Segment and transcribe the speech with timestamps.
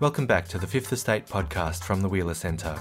[0.00, 2.78] Welcome back to the Fifth Estate podcast from the Wheeler Centre.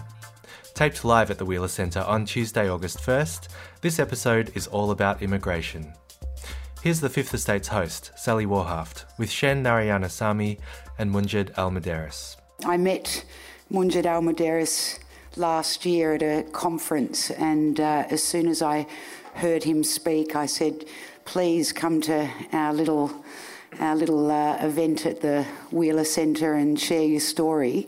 [0.76, 3.48] Taped live at the Wheeler Centre on Tuesday, August 1st,
[3.82, 5.94] this episode is all about immigration.
[6.84, 10.60] Here's the Fifth Estate's host, Sally Warhaft, with Shen Narayanasamy
[11.00, 12.36] and Munjed Al Muderis.
[12.64, 13.26] I met
[13.72, 15.00] Munjed Al Muderis
[15.36, 18.86] last year at a conference, and uh, as soon as I
[19.34, 20.86] heard him speak, I said,
[21.26, 23.26] "Please come to our little
[23.80, 27.88] our little uh, event at the Wheeler Centre and share your story."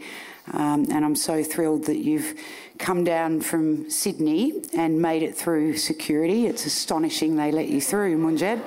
[0.51, 2.33] Um, and I'm so thrilled that you've
[2.79, 6.47] come down from Sydney and made it through security.
[6.47, 8.59] It's astonishing they let you through, Munjed.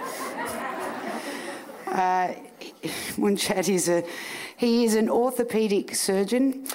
[1.87, 2.35] Uh,
[3.17, 4.05] Munjed is a
[4.57, 6.69] he is an orthopaedic surgeon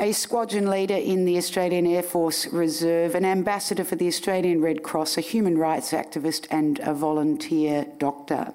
[0.00, 4.84] a squadron leader in the Australian Air Force Reserve, an ambassador for the Australian Red
[4.84, 8.52] Cross, a human rights activist, and a volunteer doctor.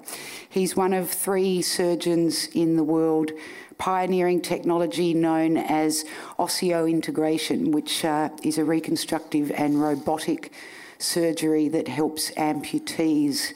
[0.48, 3.30] He's one of three surgeons in the world
[3.76, 6.04] pioneering technology known as
[6.38, 10.50] osseointegration, which uh, is a reconstructive and robotic
[10.98, 13.52] surgery that helps amputees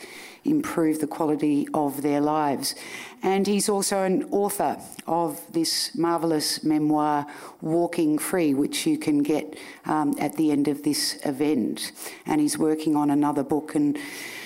[0.48, 2.74] improve the quality of their lives.
[3.22, 7.26] And he's also an author of this marvellous memoir,
[7.60, 11.92] Walking Free, which you can get um, at the end of this event.
[12.26, 13.96] And he's working on another book, and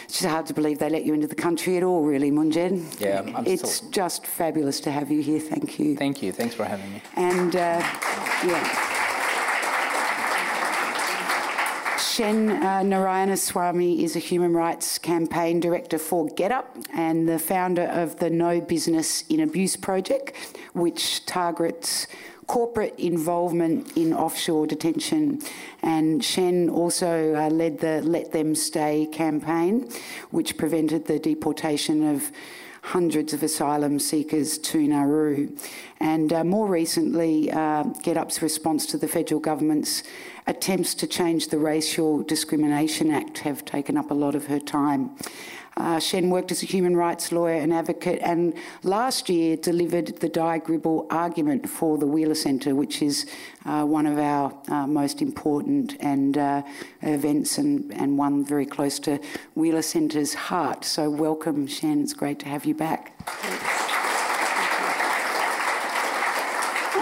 [0.04, 3.00] it's just hard to believe they let you into the country at all, really, Munjed.
[3.00, 3.90] Yeah, I'm it's still...
[3.90, 5.40] just fabulous to have you here.
[5.40, 5.96] Thank you.
[5.96, 6.32] Thank you.
[6.32, 7.02] Thanks for having me.
[7.16, 7.82] And uh,
[8.44, 9.01] yeah.
[12.12, 18.18] Shen uh, Narayanasamy is a human rights campaign director for GetUp and the founder of
[18.18, 20.36] the No Business in Abuse project,
[20.74, 22.06] which targets
[22.46, 25.40] corporate involvement in offshore detention.
[25.80, 29.88] And Shen also uh, led the Let Them Stay campaign,
[30.30, 32.30] which prevented the deportation of
[32.82, 35.56] hundreds of asylum seekers to Nauru.
[36.00, 40.02] And uh, more recently, uh, GetUp's response to the federal government's
[40.48, 45.16] attempts to change the Racial Discrimination Act have taken up a lot of her time.
[45.76, 50.28] Uh, Shen worked as a human rights lawyer and advocate, and last year delivered the
[50.28, 53.26] Di Gribble argument for the Wheeler Centre, which is
[53.64, 56.62] uh, one of our uh, most important and uh,
[57.00, 59.18] events, and, and one very close to
[59.54, 60.84] Wheeler Centre's heart.
[60.84, 62.02] So, welcome, Shen.
[62.02, 63.14] It's great to have you back.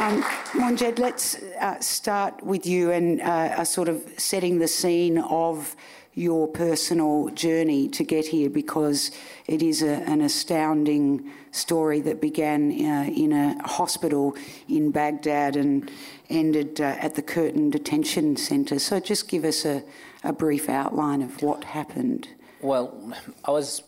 [0.01, 5.77] Um, Munjed, let's uh, start with you and uh, sort of setting the scene of
[6.15, 9.11] your personal journey to get here because
[9.47, 14.37] it is a, an astounding story that began uh, in a hospital
[14.69, 15.91] in Baghdad and
[16.29, 18.79] ended uh, at the Curtin Detention Centre.
[18.79, 19.83] So just give us a,
[20.25, 22.29] a brief outline of what happened.
[22.61, 23.83] Well, I was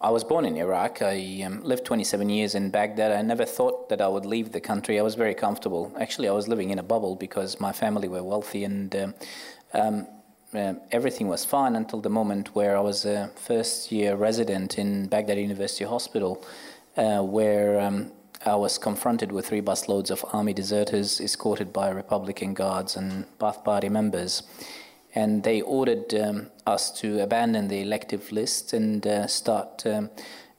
[0.00, 1.02] I was born in Iraq.
[1.02, 3.10] I um, lived 27 years in Baghdad.
[3.10, 4.96] I never thought that I would leave the country.
[4.98, 5.92] I was very comfortable.
[5.98, 9.14] Actually, I was living in a bubble because my family were wealthy and um,
[9.74, 10.06] um,
[10.54, 15.06] uh, everything was fine until the moment where I was a first year resident in
[15.06, 16.44] Baghdad University Hospital,
[16.96, 18.12] uh, where um,
[18.46, 23.64] I was confronted with three busloads of army deserters escorted by Republican guards and Ba'ath
[23.64, 24.42] Party members
[25.14, 30.10] and they ordered um, us to abandon the elective list and uh, start um,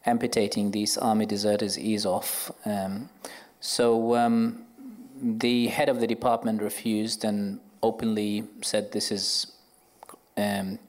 [0.05, 2.51] amputating these army deserters' ears off.
[2.65, 3.09] Um,
[3.59, 4.65] so um,
[5.21, 9.53] the head of the department refused and openly said this is
[10.39, 10.79] um,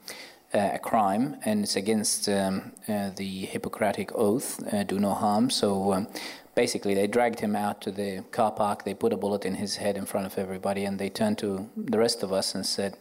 [0.52, 5.48] a crime and it's against um, uh, the Hippocratic oath, uh, do no harm.
[5.50, 6.06] So
[6.54, 9.76] basically they dragged him out to the car park, they put a bullet in his
[9.76, 12.96] head in front of everybody, and they turned to the rest of us and said,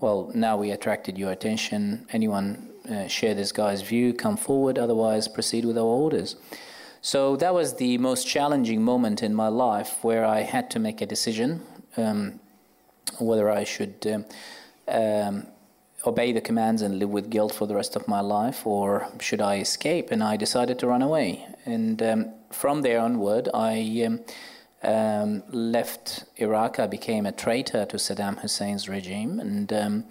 [0.00, 2.06] well, now we attracted your attention.
[2.10, 6.36] Anyone uh, share this guy's view, come forward, otherwise proceed with our orders.
[7.02, 11.00] So that was the most challenging moment in my life where I had to make
[11.00, 11.62] a decision
[11.96, 12.40] um,
[13.18, 14.24] whether I should um,
[14.88, 15.46] um,
[16.06, 19.40] obey the commands and live with guilt for the rest of my life or should
[19.40, 20.10] I escape.
[20.10, 21.46] And I decided to run away.
[21.64, 24.20] And um, from there onward, I um,
[24.82, 29.40] um, left Iraq, I became a traitor to Saddam Hussein's regime.
[29.40, 30.04] And um,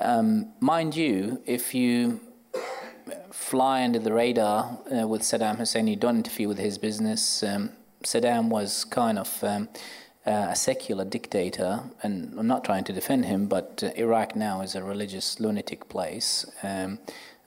[0.00, 2.20] um, mind you, if you
[3.30, 7.42] fly under the radar uh, with Saddam Hussein, you don't interfere with his business.
[7.42, 7.70] Um,
[8.02, 9.42] Saddam was kind of
[10.26, 14.62] uh, a secular dictator, and I'm not trying to defend him, but uh, Iraq now
[14.62, 16.46] is a religious lunatic place.
[16.62, 16.98] Um,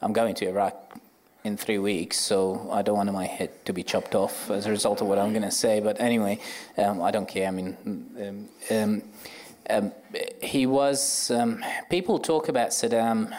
[0.01, 0.99] I'm going to Iraq
[1.43, 4.69] in three weeks, so I don't want my head to be chopped off as a
[4.69, 5.79] result of what I'm going to say.
[5.79, 6.39] But anyway,
[6.77, 7.47] um, I don't care.
[7.47, 7.77] I mean,
[8.19, 9.01] um, um,
[9.69, 9.91] um
[10.41, 11.31] he was.
[11.31, 13.33] Um, people talk about Saddam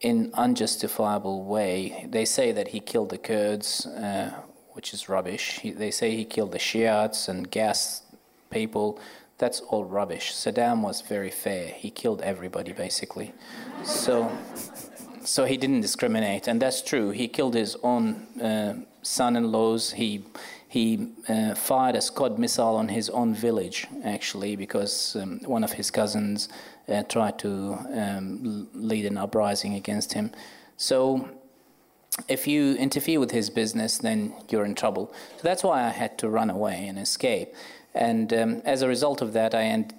[0.00, 2.06] in unjustifiable way.
[2.08, 3.86] They say that he killed the Kurds.
[3.86, 4.32] Uh,
[4.80, 5.58] which is rubbish.
[5.58, 8.02] He, they say he killed the Shiites and gassed
[8.48, 8.98] people.
[9.36, 10.32] That's all rubbish.
[10.32, 11.68] Saddam was very fair.
[11.68, 13.34] He killed everybody basically.
[13.84, 14.32] So,
[15.22, 17.10] so he didn't discriminate, and that's true.
[17.10, 18.04] He killed his own
[18.40, 18.72] uh,
[19.02, 19.92] son-in-laws.
[19.92, 20.24] He
[20.68, 25.72] he uh, fired a Scud missile on his own village, actually, because um, one of
[25.72, 26.48] his cousins
[26.88, 30.30] uh, tried to um, lead an uprising against him.
[30.76, 31.28] So,
[32.28, 35.12] if you interfere with his business, then you're in trouble.
[35.36, 37.54] So that's why I had to run away and escape.
[37.94, 39.94] And um, as a result of that, I end,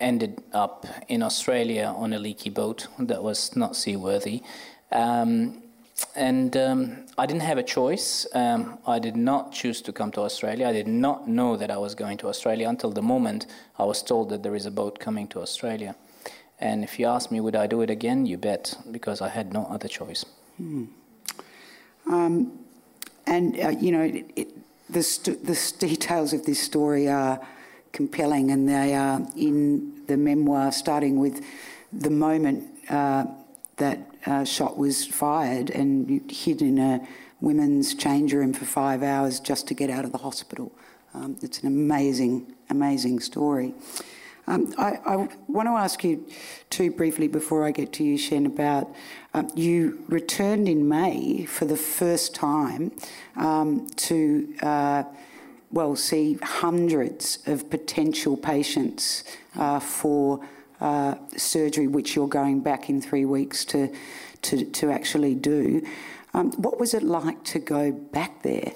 [0.00, 4.42] ended up in Australia on a leaky boat that was not seaworthy.
[4.92, 5.62] Um,
[6.14, 8.26] and um, I didn't have a choice.
[8.32, 10.68] Um, I did not choose to come to Australia.
[10.68, 13.46] I did not know that I was going to Australia until the moment
[13.78, 15.96] I was told that there is a boat coming to Australia.
[16.60, 18.26] And if you ask me, would I do it again?
[18.26, 20.24] You bet, because I had no other choice.
[20.56, 20.86] Hmm.
[22.08, 22.58] Um,
[23.26, 24.48] and, uh, you know, it, it,
[24.90, 27.40] the, st- the details of this story are
[27.92, 31.44] compelling and they are in the memoir, starting with
[31.92, 33.26] the moment uh,
[33.76, 37.06] that uh, shot was fired and hid in a
[37.40, 40.72] women's change room for five hours just to get out of the hospital.
[41.14, 43.74] Um, it's an amazing, amazing story.
[44.48, 46.26] Um, I, I, want to ask you
[46.70, 48.90] too briefly before I get to you, Shen, about
[49.34, 52.92] um, you returned in May for the first time
[53.36, 55.02] um, to, uh,
[55.70, 59.22] well, see hundreds of potential patients
[59.54, 60.40] uh, for
[60.80, 63.94] uh, surgery, which you're going back in three weeks to,
[64.40, 65.86] to, to actually do.
[66.32, 68.72] Um, what was it like to go back there?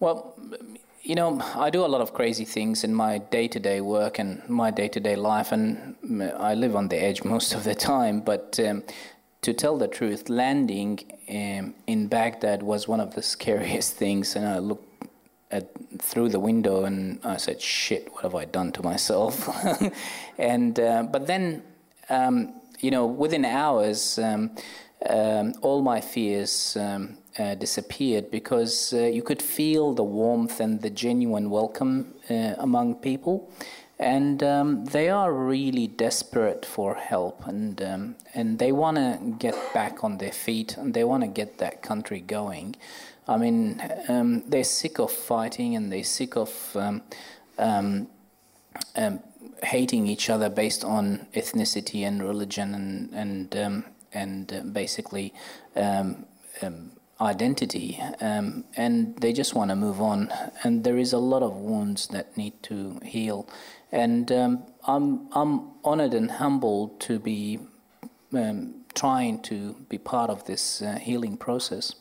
[0.00, 0.37] Well,
[1.08, 4.18] you know, I do a lot of crazy things in my day to day work
[4.18, 5.96] and my day to day life, and
[6.36, 8.20] I live on the edge most of the time.
[8.20, 8.84] But um,
[9.40, 11.00] to tell the truth, landing
[11.30, 15.06] um, in Baghdad was one of the scariest things, and I looked
[15.50, 19.48] at, through the window and I said, "Shit, what have I done to myself?"
[20.38, 21.62] and uh, but then,
[22.10, 24.50] um, you know, within hours, um,
[25.08, 30.82] um, all my fears um, uh, disappeared because uh, you could feel the warmth and
[30.82, 33.50] the genuine welcome uh, among people.
[33.98, 39.56] And um, they are really desperate for help, and um, and they want to get
[39.74, 42.76] back on their feet, and they want to get that country going.
[43.26, 47.02] I mean, um, they're sick of fighting and they're sick of um,
[47.58, 48.08] um,
[48.94, 49.20] um
[49.62, 55.34] hating each other based on ethnicity and religion and and and uh, basically
[55.76, 56.24] um,
[57.20, 60.32] identity, and they just want to move on.
[60.62, 63.48] And there is a lot of wounds that need to heal.
[63.90, 64.30] And
[64.86, 67.60] I'm I'm honored and humbled to be
[68.94, 71.94] trying to be part of this uh, healing process.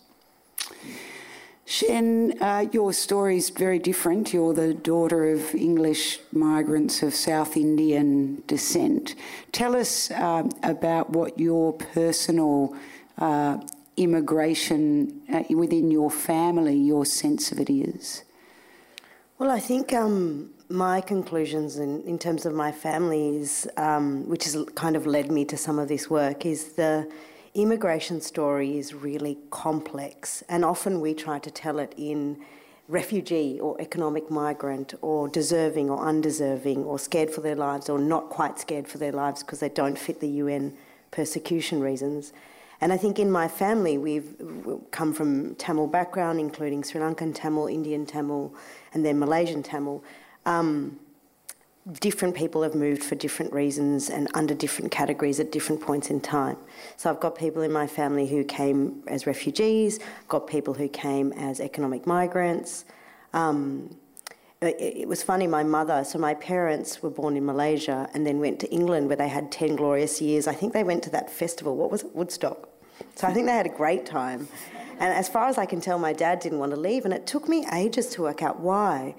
[1.66, 4.34] Shen, uh, your story is very different.
[4.34, 9.16] You're the daughter of English migrants of South Indian descent.
[9.52, 12.74] Tell us um, about what your personal
[13.18, 13.58] uh,
[13.98, 18.24] immigration uh, within your family, your sense of it is.
[19.40, 24.46] Well, I think um, my conclusions in, in, terms of my family is, um, which
[24.46, 27.12] has kind of led me to some of this work, is the
[27.54, 32.38] immigration story is really complex, and often we try to tell it in
[32.88, 38.30] refugee or economic migrant or deserving or undeserving or scared for their lives or not
[38.30, 40.74] quite scared for their lives because they don't fit the UN
[41.12, 42.32] persecution reasons.
[42.80, 44.36] And I think in my family, we've
[44.92, 48.54] come from Tamil background, including Sri Lankan Tamil, Indian Tamil,
[48.94, 50.04] and then Malaysian Tamil.
[50.46, 51.00] Um,
[52.00, 56.20] different people have moved for different reasons and under different categories at different points in
[56.20, 56.58] time.
[56.98, 61.32] So I've got people in my family who came as refugees, got people who came
[61.34, 62.86] as economic migrants.
[63.34, 63.96] Um,
[64.62, 68.60] it, was funny, my mother, so my parents were born in Malaysia and then went
[68.62, 70.48] to England where they had 10 glorious years.
[70.48, 72.68] I think they went to that festival, what was it, Woodstock?
[73.16, 74.48] So I think they had a great time.
[75.00, 77.28] And as far as I can tell, my dad didn't want to leave, and it
[77.28, 79.16] took me ages to work out why.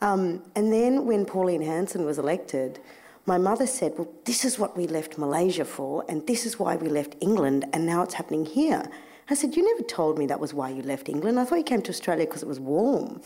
[0.00, 2.80] Um, and then when Pauline Hanson was elected,
[3.26, 6.76] my mother said, Well, this is what we left Malaysia for, and this is why
[6.76, 8.88] we left England, and now it's happening here.
[9.28, 11.38] I said, You never told me that was why you left England.
[11.38, 13.20] I thought you came to Australia because it was warm.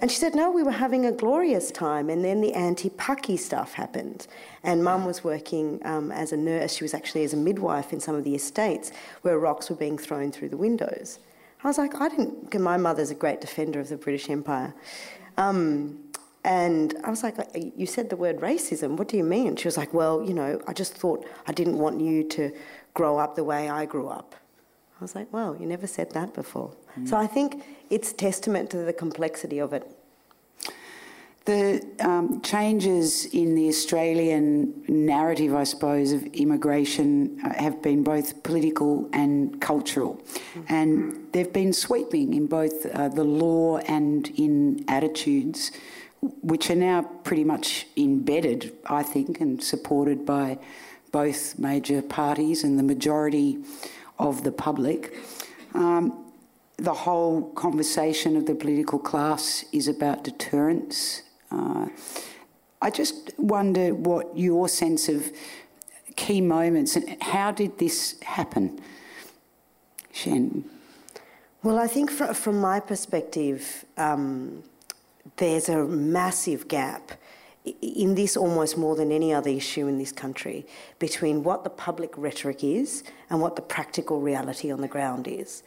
[0.00, 2.08] And she said, No, we were having a glorious time.
[2.08, 4.26] And then the anti Paki stuff happened.
[4.62, 6.74] And mum was working um, as a nurse.
[6.74, 9.98] She was actually as a midwife in some of the estates where rocks were being
[9.98, 11.18] thrown through the windows.
[11.64, 14.74] I was like, I didn't, my mother's a great defender of the British Empire.
[15.36, 15.98] Um,
[16.44, 17.36] and I was like,
[17.76, 18.96] You said the word racism.
[18.96, 19.56] What do you mean?
[19.56, 22.52] She was like, Well, you know, I just thought I didn't want you to
[22.94, 24.36] grow up the way I grew up.
[25.00, 26.72] I was like, Well, you never said that before.
[27.06, 29.90] So I think it's testament to the complexity of it.
[31.48, 38.42] The um, changes in the Australian narrative, I suppose, of immigration uh, have been both
[38.42, 40.20] political and cultural.
[40.54, 40.64] Mm.
[40.68, 45.72] And they've been sweeping in both uh, the law and in attitudes,
[46.20, 50.58] which are now pretty much embedded, I think, and supported by
[51.12, 53.56] both major parties and the majority
[54.18, 55.16] of the public.
[55.72, 56.27] Um,
[56.78, 61.22] the whole conversation of the political class is about deterrence.
[61.50, 61.88] Uh,
[62.80, 65.30] I just wonder what your sense of
[66.14, 68.80] key moments and how did this happen,
[70.12, 70.64] Shen?
[71.64, 74.62] Well, I think from, my perspective, um,
[75.36, 77.12] there's a massive gap
[77.82, 80.64] in this almost more than any other issue in this country
[81.00, 85.64] between what the public rhetoric is and what the practical reality on the ground is.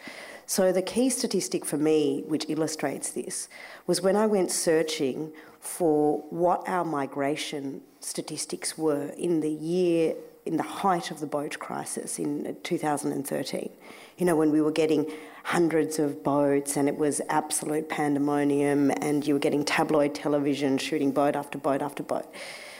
[0.51, 3.48] So, the key statistic for me, which illustrates this,
[3.88, 5.31] was when I went searching
[5.62, 10.13] for what our migration statistics were in the year,
[10.46, 13.70] in the height of the boat crisis in 2013.
[14.17, 15.10] You know, when we were getting
[15.46, 21.13] hundreds of boats and it was absolute pandemonium and you were getting tabloid television shooting
[21.13, 22.29] boat after boat after boat.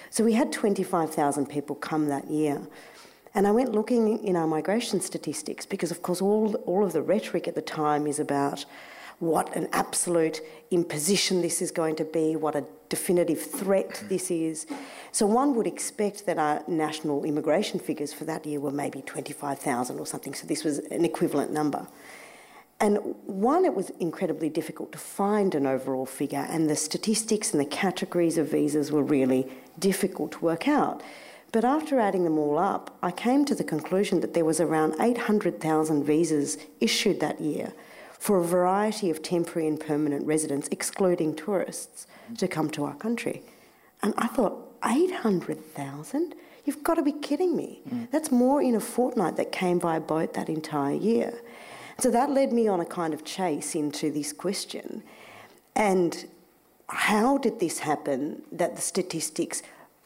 [0.10, 2.62] So we had 25,000 people come that year.
[3.34, 7.02] And I went looking in our migration statistics because, of course, all, all of the
[7.02, 8.66] rhetoric at the time is about
[9.20, 14.66] what an absolute imposition this is going to be, what a definitive threat this is.
[15.12, 20.00] So one would expect that our national immigration figures for that year were maybe 25,000
[20.00, 21.88] or something, so this was an equivalent number.
[22.80, 22.98] And
[23.28, 27.66] one, it was incredibly difficult to find an overall figure, and the statistics and the
[27.66, 29.48] categories of visas were really
[29.78, 31.04] difficult to work out.
[31.52, 34.96] But after adding them all up, I came to the conclusion that there was around
[35.00, 37.74] 800,000 visas issued that year
[38.18, 43.42] for a variety of temporary and permanent residents, excluding tourists, to come to our country.
[44.02, 46.36] And I thought, 800,000?
[46.64, 47.82] You've got to be kidding me.
[47.90, 48.12] Mm.
[48.12, 51.42] That's more in a fortnight that came by boat that entire year.
[51.98, 55.04] So that led me on a kind of chase into this question.
[55.76, 56.28] And
[56.88, 59.64] how did this happen that the statistics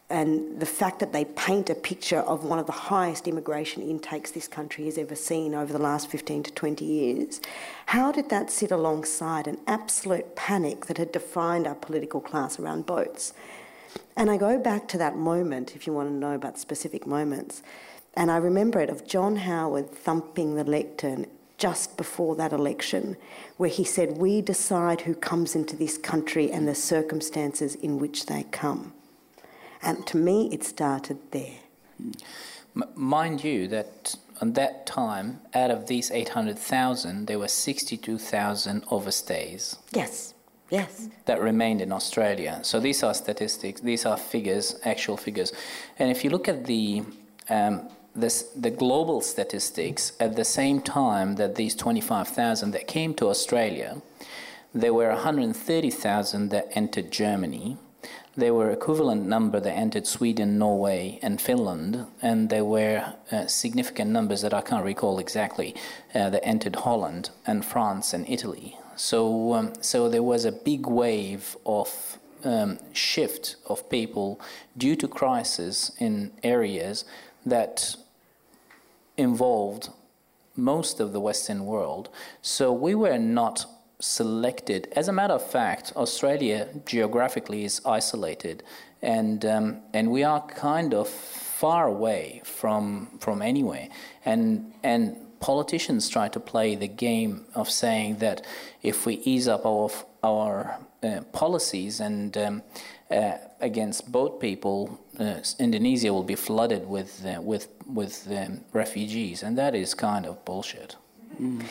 [0.09, 4.31] and the fact that they paint a picture of one of the highest immigration intakes
[4.31, 7.41] this country has ever seen over the last 15 to 20 years,
[7.87, 12.85] how did that sit alongside an absolute panic that had defined our political class around
[12.85, 13.33] boats?
[14.15, 17.63] And I go back to that moment, if you want to know about specific moments,
[18.13, 21.25] and I remember it of John Howard thumping the lectern
[21.57, 23.17] just before that election,
[23.57, 28.25] where he said, We decide who comes into this country and the circumstances in which
[28.25, 28.93] they come.
[29.85, 31.59] And to me, it started there.
[32.75, 39.77] M- mind you, that at that time, out of these 800,000, there were 62,000 overstays.
[39.93, 40.33] Yes.
[40.69, 41.07] Yes.
[41.25, 42.59] That remained in Australia.
[42.63, 45.53] So these are statistics, these are figures, actual figures.
[45.99, 47.03] And if you look at the
[47.49, 53.27] um, this, the global statistics at the same time that these 25,000 that came to
[53.27, 54.01] Australia,
[54.73, 57.77] there were 130,000 that entered Germany.
[58.37, 64.11] There were equivalent number that entered Sweden, Norway, and Finland, and there were uh, significant
[64.11, 65.73] numbers that I can't recall exactly
[66.13, 68.77] uh, that entered Holland and France and Italy.
[68.97, 74.39] So, um, so there was a big wave of um, shift of people
[74.77, 77.05] due to crisis in areas
[77.45, 77.95] that
[79.15, 79.89] involved
[80.57, 82.09] most of the Western world.
[82.41, 83.65] So we were not
[84.05, 84.87] selected.
[84.95, 88.63] As a matter of fact, Australia geographically is isolated,
[89.01, 93.89] and um, and we are kind of far away from from anywhere.
[94.23, 98.45] And and politicians try to play the game of saying that
[98.81, 99.89] if we ease up our
[100.23, 102.63] our uh, policies and um,
[103.11, 109.43] uh, against boat people, uh, Indonesia will be flooded with uh, with with um, refugees,
[109.43, 110.95] and that is kind of bullshit.
[111.41, 111.63] Mm.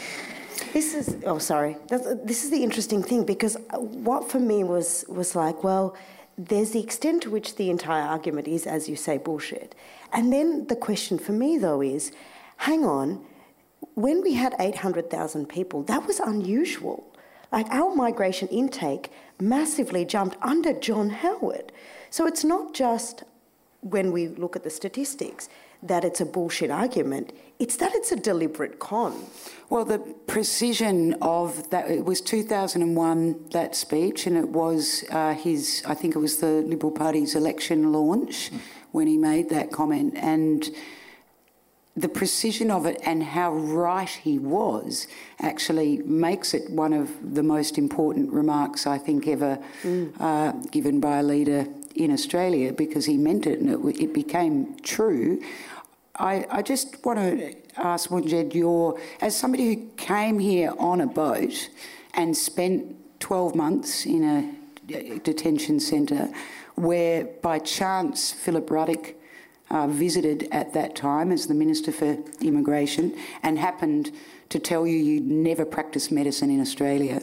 [0.72, 1.76] This is oh sorry.
[1.88, 5.96] this is the interesting thing because what for me was was like well.
[6.36, 9.72] There's the extent to which the entire argument is, as you say, bullshit.
[10.12, 12.10] And then the question for me, though, is
[12.56, 13.24] hang on,
[13.94, 17.06] when we had 800,000 people, that was unusual.
[17.52, 21.70] Like our migration intake massively jumped under John Howard.
[22.10, 23.22] So it's not just
[23.80, 25.48] when we look at the statistics
[25.84, 29.14] that it's a bullshit argument, it's that it's a deliberate con.
[29.70, 35.82] Well, the precision of that, it was 2001, that speech, and it was uh, his,
[35.86, 38.58] I think it was the Liberal Party's election launch mm.
[38.92, 40.14] when he made that comment.
[40.16, 40.68] And
[41.96, 45.06] the precision of it and how right he was
[45.40, 50.12] actually makes it one of the most important remarks I think ever mm.
[50.20, 54.76] uh, given by a leader in Australia because he meant it and it, it became
[54.82, 55.40] true.
[56.16, 61.06] I, I, just want to ask Munjed, your as somebody who came here on a
[61.06, 61.68] boat
[62.14, 66.30] and spent 12 months in a detention centre
[66.76, 69.14] where by chance Philip Ruddock
[69.70, 74.12] uh, visited at that time as the Minister for Immigration and happened
[74.50, 77.22] to tell you you'd never practiced medicine in Australia.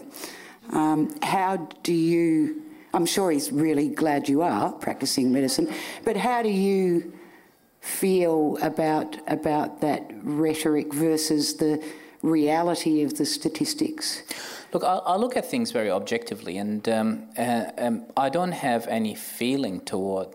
[0.72, 2.64] Um, how do you?
[2.94, 7.14] I'm sure he's really glad you are practicing medicine, but how do you
[7.82, 11.84] feel about about that rhetoric versus the
[12.22, 14.24] reality of the statistics?
[14.72, 18.88] Look, I, I look at things very objectively, and um, uh, um, I don't have
[18.88, 20.30] any feeling toward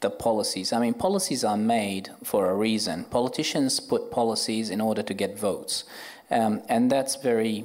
[0.00, 0.72] the policies.
[0.72, 3.04] I mean, policies are made for a reason.
[3.04, 5.84] Politicians put policies in order to get votes,
[6.30, 7.64] um, and that's very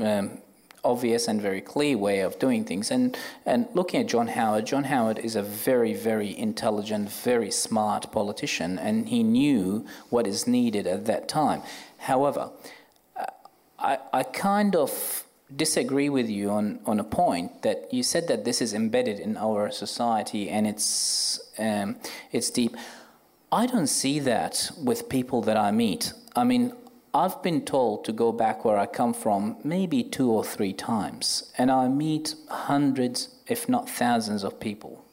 [0.00, 0.38] um,
[0.84, 2.90] obvious and very clear way of doing things.
[2.90, 8.12] And and looking at John Howard, John Howard is a very very intelligent, very smart
[8.12, 11.62] politician, and he knew what is needed at that time.
[11.98, 12.50] However,
[13.78, 18.44] I, I kind of disagree with you on, on a point that you said that
[18.44, 21.96] this is embedded in our society and it's um,
[22.30, 22.76] it's deep.
[23.50, 26.12] I don't see that with people that I meet.
[26.36, 26.72] I mean,
[27.12, 31.52] I've been told to go back where I come from maybe two or three times,
[31.58, 35.04] and I meet hundreds, if not thousands, of people.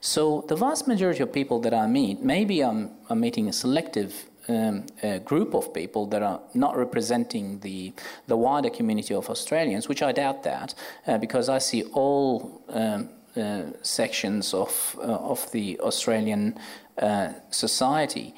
[0.00, 4.26] So the vast majority of people that I meet, maybe I'm, I'm meeting a selective
[4.48, 7.92] um, a group of people that are not representing the
[8.28, 10.74] the wider community of Australians, which I doubt that,
[11.06, 16.58] uh, because I see all um, uh, sections of uh, of the Australian
[16.98, 18.34] uh, society.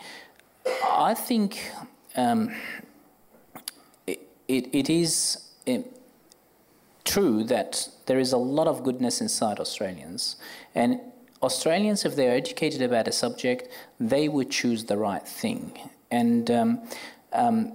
[0.90, 1.70] I think
[2.16, 2.54] um,
[4.48, 5.84] it, it, is um,
[7.04, 10.36] true that there is a lot of goodness inside Australians,
[10.74, 11.00] and
[11.42, 13.68] Australians, if they are educated about a subject,
[14.00, 15.78] they would choose the right thing.
[16.10, 16.82] And um,
[17.32, 17.72] um,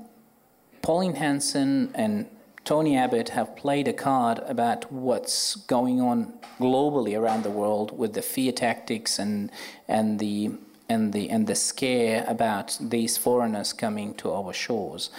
[0.81, 2.27] Pauline Hanson and
[2.65, 8.13] Tony Abbott have played a card about what's going on globally around the world with
[8.13, 9.51] the fear tactics and
[9.87, 10.51] and the
[10.89, 15.09] and the and the scare about these foreigners coming to our shores.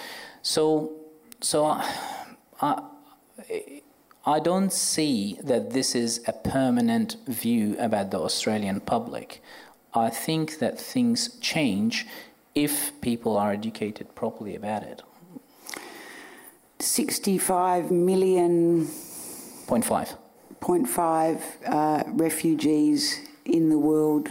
[0.43, 0.93] So
[1.45, 1.93] so I,
[2.61, 2.83] I
[4.27, 9.43] I don't see that this is a permanent view about the Australian public.
[9.93, 12.07] I think that things change
[12.55, 15.03] if people are educated properly about it.
[16.79, 18.89] 65 million.
[19.67, 20.15] Point five.
[20.61, 24.31] Point five uh, refugees in the world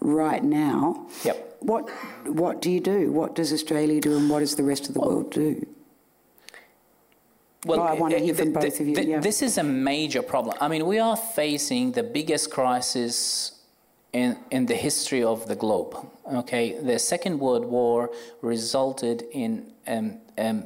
[0.00, 1.08] right now.
[1.24, 1.56] Yep.
[1.60, 1.90] What
[2.26, 3.10] what do you do?
[3.10, 5.66] What does Australia do, and what does the rest of the well, world do?
[7.64, 8.94] Well, I want to hear from both of you.
[9.00, 9.20] yeah.
[9.20, 10.56] This is a major problem.
[10.60, 13.62] I mean, we are facing the biggest crisis
[14.12, 15.96] in, in the history of the globe.
[16.32, 18.10] Okay, the Second World War
[18.42, 20.64] resulted in um, um,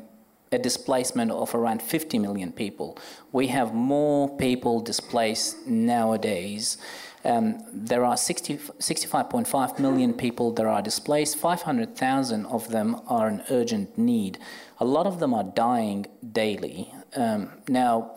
[0.52, 2.98] a displacement of around 50 million people.
[3.32, 6.78] We have more people displaced nowadays.
[7.24, 11.36] Um, there are 60, 65.5 million people that are displaced.
[11.38, 14.38] 500,000 of them are in urgent need.
[14.78, 16.92] A lot of them are dying daily.
[17.16, 18.12] Um, now,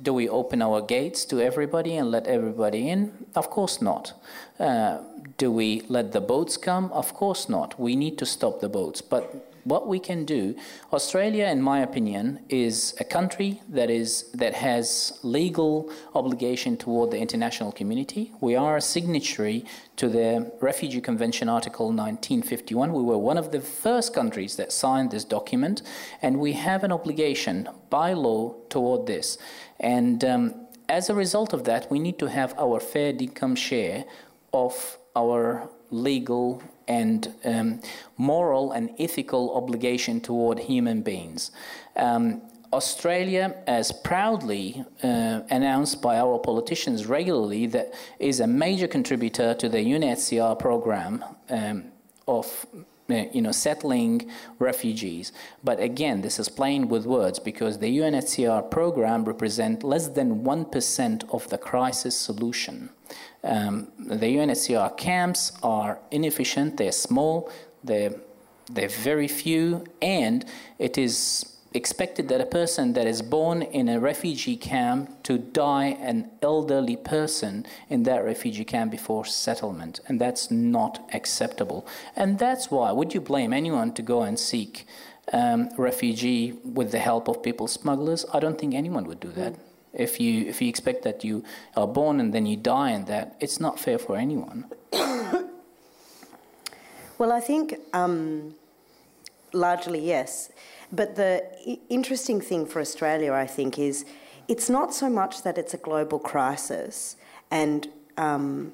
[0.00, 3.26] do we open our gates to everybody and let everybody in?
[3.34, 4.14] Of course not.
[4.58, 4.98] Uh,
[5.36, 6.90] do we let the boats come?
[6.92, 7.78] Of course not.
[7.78, 9.02] We need to stop the boats.
[9.02, 10.56] But what we can do,
[10.92, 17.18] Australia, in my opinion, is a country that is that has legal obligation toward the
[17.18, 18.32] international community.
[18.40, 19.64] We are a signatory
[19.96, 22.92] to the Refugee Convention Article 1951.
[22.92, 25.82] We were one of the first countries that signed this document,
[26.20, 29.38] and we have an obligation by law toward this.
[29.78, 34.04] And um, as a result of that, we need to have our fair income share
[34.52, 37.80] of our legal and um,
[38.16, 41.50] moral and ethical obligation toward human beings.
[41.96, 42.42] Um,
[42.72, 49.68] Australia, as proudly uh, announced by our politicians regularly, that is a major contributor to
[49.68, 51.84] the UNHCR program um,
[52.26, 52.66] of
[53.10, 55.32] uh, you know, settling refugees.
[55.62, 61.34] But again, this is playing with words because the UNHCR program represents less than 1%
[61.34, 62.88] of the crisis solution.
[63.44, 67.50] Um, the UNHCR camps are inefficient, they're small,
[67.82, 68.14] they're,
[68.70, 70.44] they're very few, and
[70.78, 75.96] it is expected that a person that is born in a refugee camp to die
[76.00, 82.70] an elderly person in that refugee camp before settlement and that's not acceptable and that's
[82.70, 84.86] why would you blame anyone to go and seek
[85.32, 89.54] um, refugee with the help of people smugglers i don't think anyone would do that
[89.54, 89.71] mm.
[89.92, 91.44] If you if you expect that you
[91.76, 94.64] are born and then you die in that it's not fair for anyone
[97.18, 98.54] well i think um,
[99.52, 100.50] largely yes
[100.92, 104.04] but the I- interesting thing for Australia, I think, is
[104.46, 107.16] it's not so much that it's a global crisis
[107.50, 108.72] and um,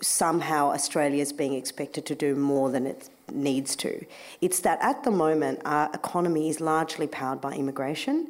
[0.00, 4.06] somehow Australia is being expected to do more than it needs to.
[4.40, 8.28] It's that at the moment, our economy is largely powered by immigration.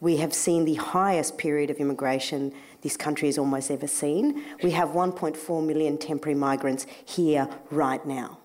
[0.00, 4.44] We have seen the highest period of immigration this country has almost ever seen.
[4.62, 8.38] We have 1.4 million temporary migrants here right now.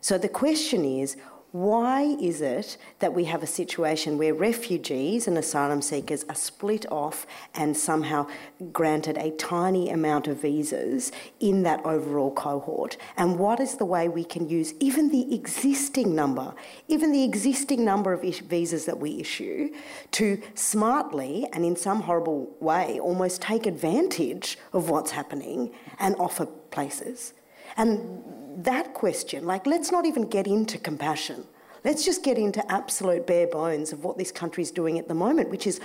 [0.00, 1.16] So the question is
[1.54, 6.84] why is it that we have a situation where refugees and asylum seekers are split
[6.90, 8.26] off and somehow
[8.72, 12.96] granted a tiny amount of visas in that overall cohort?
[13.16, 16.52] And what is the way we can use even the existing number,
[16.88, 19.72] even the existing number of visas that we issue,
[20.10, 26.46] to smartly and in some horrible way almost take advantage of what's happening and offer
[26.46, 27.32] places?
[27.76, 28.24] And
[28.62, 31.44] that question, like, let's not even get into compassion.
[31.84, 35.14] Let's just get into absolute bare bones of what this country is doing at the
[35.14, 35.80] moment, which is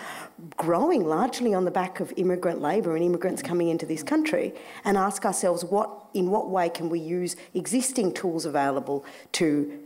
[0.56, 4.54] growing largely on the back of immigrant labour and immigrants coming into this country,
[4.86, 9.04] and ask ourselves what, in what way can we use existing tools available
[9.34, 9.78] to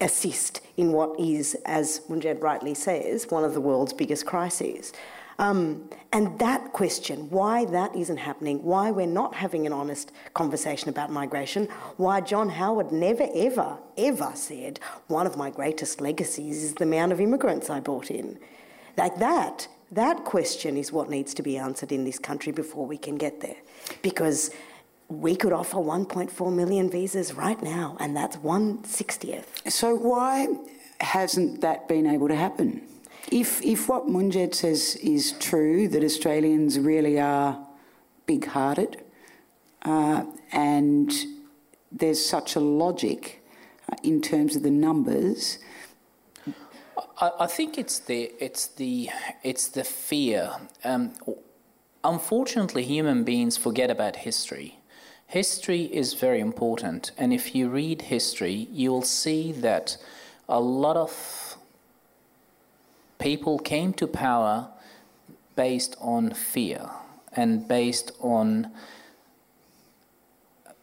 [0.00, 4.94] assist in what is, as Munjed rightly says, one of the world's biggest crises.
[5.40, 10.90] Um, and that question, why that isn't happening, why we're not having an honest conversation
[10.90, 16.74] about migration, why John Howard never, ever, ever said, one of my greatest legacies is
[16.74, 18.38] the amount of immigrants I brought in.
[18.98, 22.98] Like that, that question is what needs to be answered in this country before we
[22.98, 23.56] can get there.
[24.02, 24.50] Because
[25.08, 29.70] we could offer 1.4 million visas right now, and that's 160th.
[29.72, 30.48] So, why
[31.00, 32.82] hasn't that been able to happen?
[33.30, 37.64] If, if what Munjed says is true, that Australians really are
[38.26, 39.02] big hearted
[39.82, 41.12] uh, and
[41.92, 43.42] there's such a logic
[43.90, 45.58] uh, in terms of the numbers.
[47.18, 49.10] I, I, think it's the it's the
[49.42, 50.52] it's the fear.
[50.84, 51.14] Um,
[52.04, 54.78] unfortunately, human beings forget about history.
[55.26, 59.96] History is very important, and if you read history, you'll see that
[60.48, 61.49] a lot of
[63.20, 64.68] people came to power
[65.54, 66.90] based on fear
[67.32, 68.70] and based on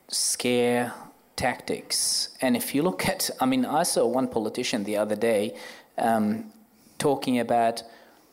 [0.07, 0.93] scare
[1.35, 2.29] tactics.
[2.41, 5.55] And if you look at, I mean, I saw one politician the other day
[5.97, 6.51] um,
[6.97, 7.83] talking about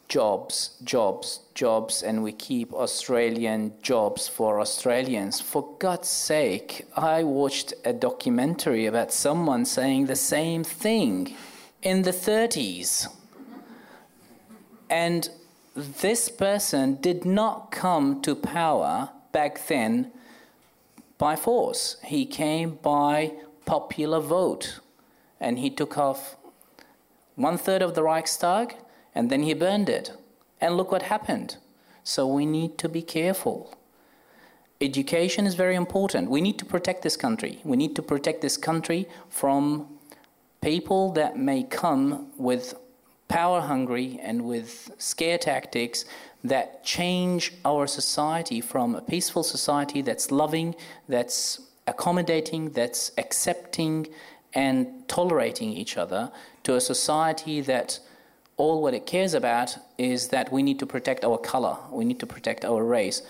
[0.08, 5.40] jobs, jobs, jobs, and we keep Australian jobs for Australians.
[5.40, 11.34] For God's sake, I watched a documentary about someone saying the same thing
[11.82, 13.08] in the 30s.
[14.88, 15.28] And
[15.74, 20.12] this person did not come to power back then
[21.18, 21.96] by force.
[22.04, 23.32] He came by
[23.64, 24.80] popular vote.
[25.40, 26.36] And he took off
[27.34, 28.76] one third of the Reichstag
[29.14, 30.12] and then he burned it.
[30.60, 31.56] And look what happened.
[32.04, 33.76] So we need to be careful.
[34.80, 36.30] Education is very important.
[36.30, 37.60] We need to protect this country.
[37.64, 39.88] We need to protect this country from
[40.60, 42.74] people that may come with
[43.34, 46.04] power hungry and with scare tactics
[46.44, 50.72] that change our society from a peaceful society that's loving,
[51.08, 54.06] that's accommodating, that's accepting
[54.54, 56.30] and tolerating each other
[56.62, 57.98] to a society that
[58.56, 62.20] all what it cares about is that we need to protect our color, we need
[62.20, 63.20] to protect our race.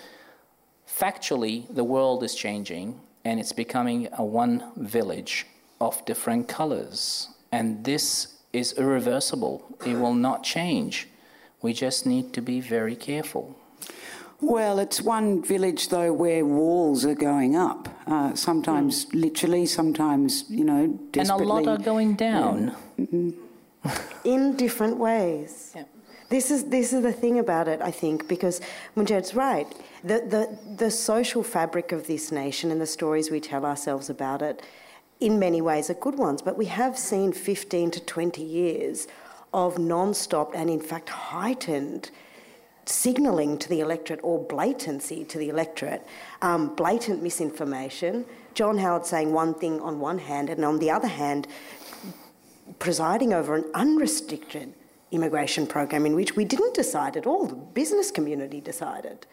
[0.87, 5.47] Factually, the world is changing and it's becoming a one village
[5.81, 7.29] of different colors.
[7.51, 9.63] And this is irreversible.
[9.85, 11.07] It will not change.
[11.61, 13.55] We just need to be very careful.
[14.41, 17.87] Well, it's one village though where walls are going up.
[18.05, 19.21] Uh, sometimes mm.
[19.21, 21.43] literally, sometimes you know desperately.
[21.43, 22.75] And a lot are going down.
[22.97, 23.05] Yeah.
[23.05, 23.29] Mm-hmm.
[24.23, 25.73] In different ways.
[25.75, 25.83] Yeah.
[26.29, 28.59] This is this is the thing about it, I think, because
[28.95, 29.67] Munjed's right.
[30.03, 34.41] The, the the social fabric of this nation and the stories we tell ourselves about
[34.41, 34.61] it
[35.19, 39.07] in many ways are good ones, but we have seen 15 to 20 years
[39.53, 42.11] of non stop and, in fact, heightened
[42.85, 46.05] signalling to the electorate or blatancy to the electorate,
[46.41, 48.25] um, blatant misinformation.
[48.53, 51.47] John Howard saying one thing on one hand, and on the other hand,
[52.79, 54.73] presiding over an unrestricted
[55.11, 59.25] immigration program in which we didn't decide at all, the business community decided.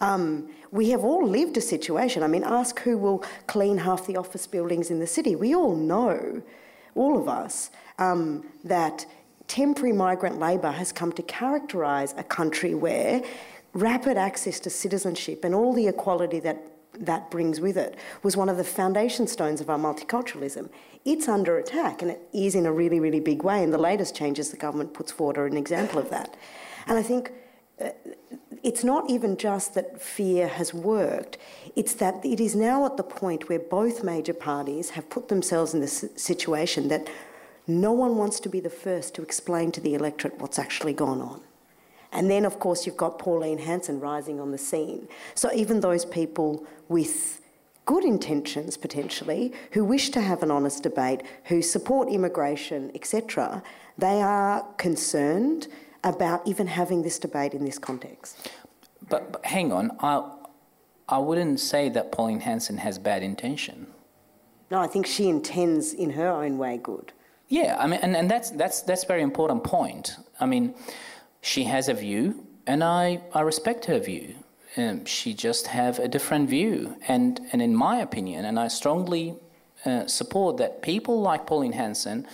[0.00, 2.22] Um, we have all lived a situation.
[2.22, 5.36] I mean, ask who will clean half the office buildings in the city.
[5.36, 6.42] We all know,
[6.94, 9.06] all of us, um, that
[9.48, 13.22] temporary migrant labour has come to characterise a country where
[13.74, 16.58] rapid access to citizenship and all the equality that
[16.98, 20.68] that brings with it was one of the foundation stones of our multiculturalism.
[21.04, 23.62] It's under attack, and it is in a really, really big way.
[23.62, 26.36] And the latest changes the government puts forward are an example of that.
[26.86, 27.32] And I think
[28.62, 31.38] it's not even just that fear has worked,
[31.74, 35.74] it's that it is now at the point where both major parties have put themselves
[35.74, 37.08] in this situation that
[37.66, 41.20] no one wants to be the first to explain to the electorate what's actually gone
[41.20, 41.40] on.
[42.12, 45.08] And then, of course, you've got Pauline Hanson rising on the scene.
[45.34, 47.40] So even those people with
[47.86, 53.62] good intentions, potentially, who wish to have an honest debate, who support immigration, etc.,
[53.98, 55.68] they are concerned
[56.04, 58.50] about even having this debate in this context.
[59.08, 60.22] But, but hang on, I,
[61.08, 63.86] I wouldn't say that Pauline Hanson has bad intention.
[64.70, 67.12] No, I think she intends in her own way good.
[67.48, 70.16] Yeah, I mean, and, and that's that's that's very important point.
[70.40, 70.74] I mean,
[71.42, 74.36] she has a view, and I, I respect her view.
[74.78, 79.34] Um, she just have a different view, and and in my opinion, and I strongly
[79.84, 82.26] uh, support that people like Pauline Hanson,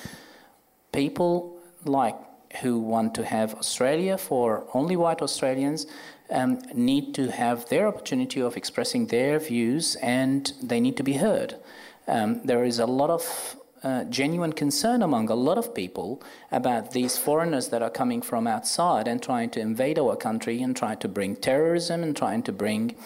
[0.93, 2.15] people like
[2.63, 5.87] who want to have Australia for only white Australians
[6.31, 11.15] um, need to have their opportunity of expressing their views and they need to be
[11.15, 11.57] heard.
[12.07, 16.91] Um, there is a lot of uh, genuine concern among a lot of people about
[16.91, 20.99] these foreigners that are coming from outside and trying to invade our country and trying
[20.99, 22.97] to bring terrorism and trying to bring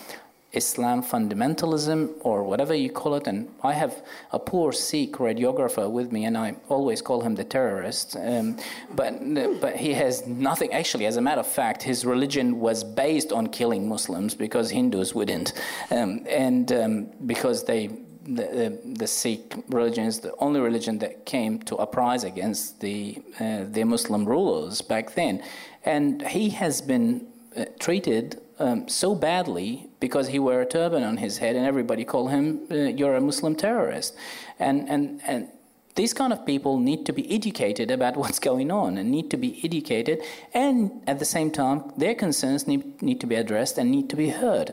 [0.52, 3.26] Islam fundamentalism or whatever you call it.
[3.26, 7.44] And I have a poor Sikh radiographer with me, and I always call him the
[7.44, 8.16] terrorist.
[8.16, 8.58] Um,
[8.94, 9.12] but
[9.60, 10.72] but he has nothing.
[10.72, 15.14] Actually, as a matter of fact, his religion was based on killing Muslims because Hindus
[15.14, 15.52] wouldn't,
[15.90, 17.90] um, and um, because they.
[18.24, 18.44] The,
[18.84, 23.64] the, the, Sikh religion is the only religion that came to uprise against the uh,
[23.64, 25.42] the Muslim rulers back then,
[25.84, 31.16] and he has been uh, treated um, so badly because he wore a turban on
[31.16, 34.14] his head and everybody called him, uh, you're a Muslim terrorist.
[34.58, 35.48] And, and, and
[35.96, 39.36] these kind of people need to be educated about what's going on and need to
[39.36, 40.22] be educated.
[40.54, 44.16] And at the same time their concerns need, need to be addressed and need to
[44.16, 44.72] be heard.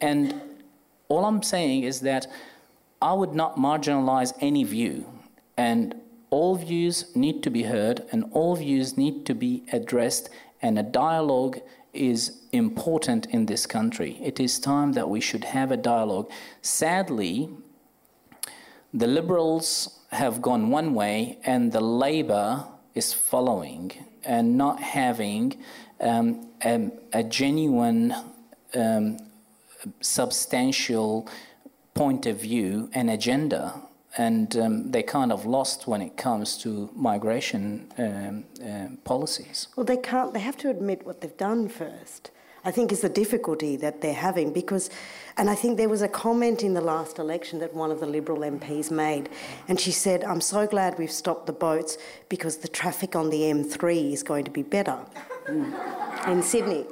[0.00, 0.40] And
[1.08, 2.26] all i'm saying is that
[3.00, 5.06] i would not marginalize any view.
[5.56, 5.94] And
[6.30, 10.28] all views need to be heard and all views need to be addressed
[10.60, 11.60] and a dialogue
[11.98, 14.18] is important in this country.
[14.22, 16.30] It is time that we should have a dialogue.
[16.62, 17.50] Sadly,
[18.94, 23.92] the Liberals have gone one way and the Labour is following
[24.24, 25.62] and not having
[26.00, 28.14] um, a, a, genuine,
[28.74, 29.18] um,
[30.00, 31.28] substantial
[31.94, 33.82] point of view and agenda
[34.18, 39.68] and um, they kind of lost when it comes to migration um, uh, policies.
[39.76, 40.34] Well, they can't.
[40.34, 42.32] They have to admit what they've done first.
[42.64, 44.90] I think is the difficulty that they're having because,
[45.36, 48.06] and I think there was a comment in the last election that one of the
[48.06, 49.28] Liberal MPs made,
[49.68, 51.96] and she said, "I'm so glad we've stopped the boats
[52.28, 54.98] because the traffic on the M3 is going to be better
[56.26, 56.84] in Sydney."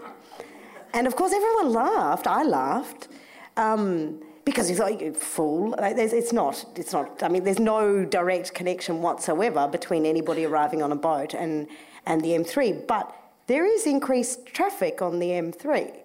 [0.95, 2.29] And of course, everyone laughed.
[2.29, 3.09] I laughed.
[3.57, 5.75] Um, because it's like, you fool.
[5.79, 6.65] It's not.
[6.77, 7.23] It's not.
[7.23, 11.67] I mean, there's no direct connection whatsoever between anybody arriving on a boat and
[12.07, 12.87] and the M3.
[12.87, 13.15] But
[13.49, 15.99] there is increased traffic on the M3,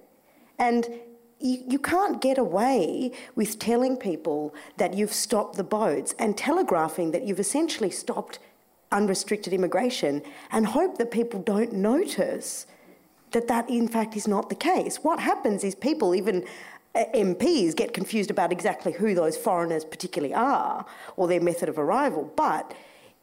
[0.58, 0.90] and
[1.40, 7.12] you, you can't get away with telling people that you've stopped the boats and telegraphing
[7.12, 8.40] that you've essentially stopped
[8.92, 12.66] unrestricted immigration and hope that people don't notice
[13.32, 14.98] that that in fact is not the case.
[14.98, 16.46] What happens is people, even
[16.96, 22.32] MPs get confused about exactly who those foreigners particularly are or their method of arrival.
[22.36, 22.74] But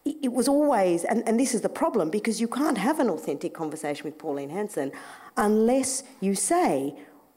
[0.05, 3.53] it was always, and, and this is the problem, because you can't have an authentic
[3.53, 4.93] conversation with Pauline Hanson
[5.37, 6.95] unless you say,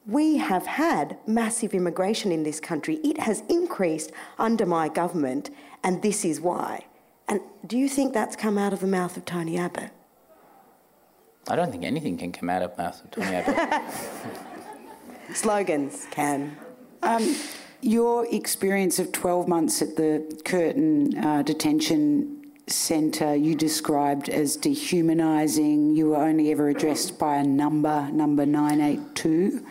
[0.07, 2.95] we have had massive immigration in this country.
[3.03, 5.51] It has increased under my government,
[5.83, 6.85] and this is why.
[7.27, 9.91] And do you think that's come out of the mouth of Tony Abbott?
[11.47, 14.41] I don't think anything can come out of the mouth of Tony Abbott.
[15.33, 16.57] Slogans Cam.
[17.03, 17.35] Um,
[17.81, 25.95] your experience of 12 months at the Curtin uh, detention centre you described as dehumanising.
[25.95, 29.65] You were only ever addressed by a number, number 982.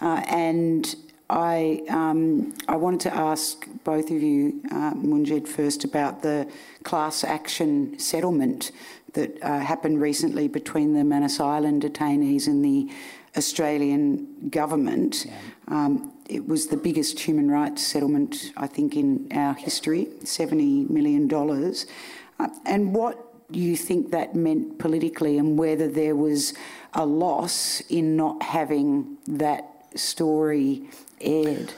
[0.00, 0.94] Uh, and
[1.28, 6.50] I, um, I wanted to ask both of you, uh, Munjed, first about the
[6.82, 8.72] class action settlement
[9.12, 12.90] that uh, happened recently between the Manus Island detainees and the
[13.36, 15.26] Australian government.
[15.26, 15.34] Yeah.
[15.68, 21.32] Um, it was the biggest human rights settlement, I think, in our history $70 million.
[21.32, 26.54] Uh, and what do you think that meant politically, and whether there was
[26.94, 29.64] a loss in not having that
[29.96, 30.88] story
[31.20, 31.72] aired?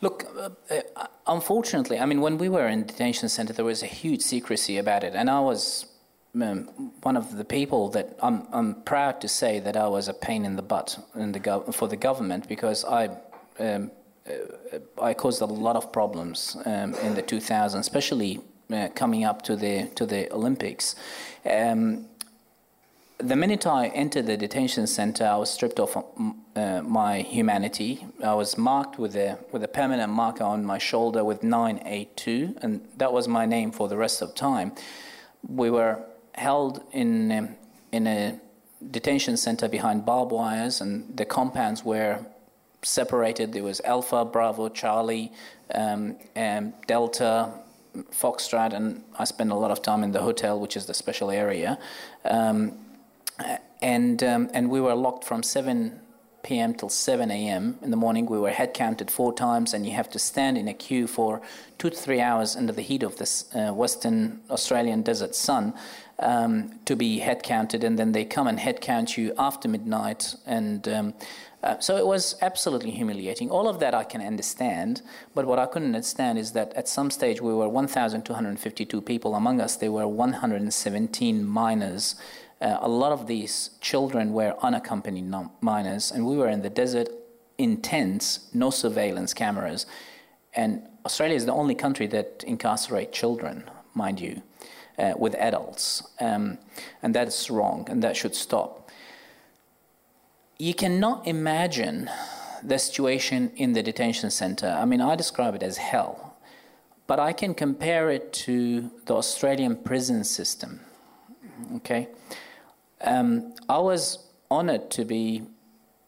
[0.00, 0.50] Look, uh,
[0.96, 4.78] uh, unfortunately, I mean, when we were in detention centre, there was a huge secrecy
[4.78, 5.86] about it, and I was
[6.40, 10.14] um, one of the people that I'm, I'm proud to say that I was a
[10.14, 13.10] pain in the butt in the gov- for the government because I.
[13.58, 13.90] Um,
[14.26, 18.40] uh, I caused a lot of problems um, in the 2000s, especially
[18.72, 20.96] uh, coming up to the to the Olympics.
[21.44, 22.06] Um,
[23.18, 25.96] the minute I entered the detention center, I was stripped of
[26.56, 28.06] uh, my humanity.
[28.22, 32.80] I was marked with a with a permanent marker on my shoulder with 982, and
[32.96, 34.72] that was my name for the rest of time.
[35.46, 36.02] We were
[36.34, 37.48] held in um,
[37.92, 38.40] in a
[38.90, 42.18] detention center behind barbed wires, and the compounds were
[42.82, 43.52] separated.
[43.52, 45.32] There was Alpha, Bravo, Charlie,
[45.74, 47.50] um, and Delta,
[48.10, 51.30] Foxtrot, and I spent a lot of time in the hotel, which is the special
[51.30, 51.78] area.
[52.24, 52.78] Um,
[53.80, 56.00] and um, and we were locked from 7
[56.42, 56.74] p.m.
[56.74, 57.78] till 7 a.m.
[57.82, 58.26] in the morning.
[58.26, 61.40] We were head counted four times, and you have to stand in a queue for
[61.78, 65.74] two to three hours under the heat of this uh, Western Australian desert sun
[66.18, 70.34] um, to be head counted, and then they come and head count you after midnight.
[70.46, 71.14] And um,
[71.62, 73.50] uh, so it was absolutely humiliating.
[73.50, 75.02] All of that I can understand,
[75.34, 79.34] but what I couldn't understand is that at some stage we were 1,252 people.
[79.34, 82.16] Among us, there were 117 minors
[82.64, 87.08] uh, a lot of these children were unaccompanied minors, and we were in the desert
[87.58, 89.86] in tents, no surveillance cameras.
[90.54, 94.42] And Australia is the only country that incarcerate children, mind you,
[94.98, 96.02] uh, with adults.
[96.20, 96.58] Um,
[97.02, 98.90] and that's wrong, and that should stop.
[100.58, 102.10] You cannot imagine
[102.62, 104.68] the situation in the detention center.
[104.68, 106.36] I mean, I describe it as hell,
[107.06, 110.80] but I can compare it to the Australian prison system.
[111.76, 112.08] Okay?
[113.00, 114.18] Um, I was
[114.50, 115.42] honored to be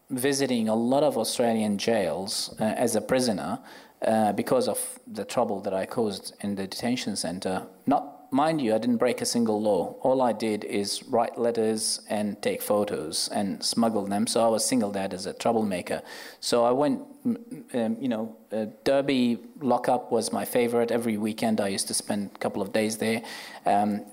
[0.09, 3.59] visiting a lot of Australian jails uh, as a prisoner
[4.01, 7.67] uh, because of the trouble that I caused in the detention center.
[7.85, 9.95] Not, mind you, I didn't break a single law.
[10.01, 14.27] All I did is write letters and take photos and smuggle them.
[14.27, 16.01] So I was singled out as a troublemaker.
[16.39, 20.91] So I went, um, you know, uh, Derby lockup was my favorite.
[20.91, 23.21] Every weekend I used to spend a couple of days there.
[23.65, 24.05] Um,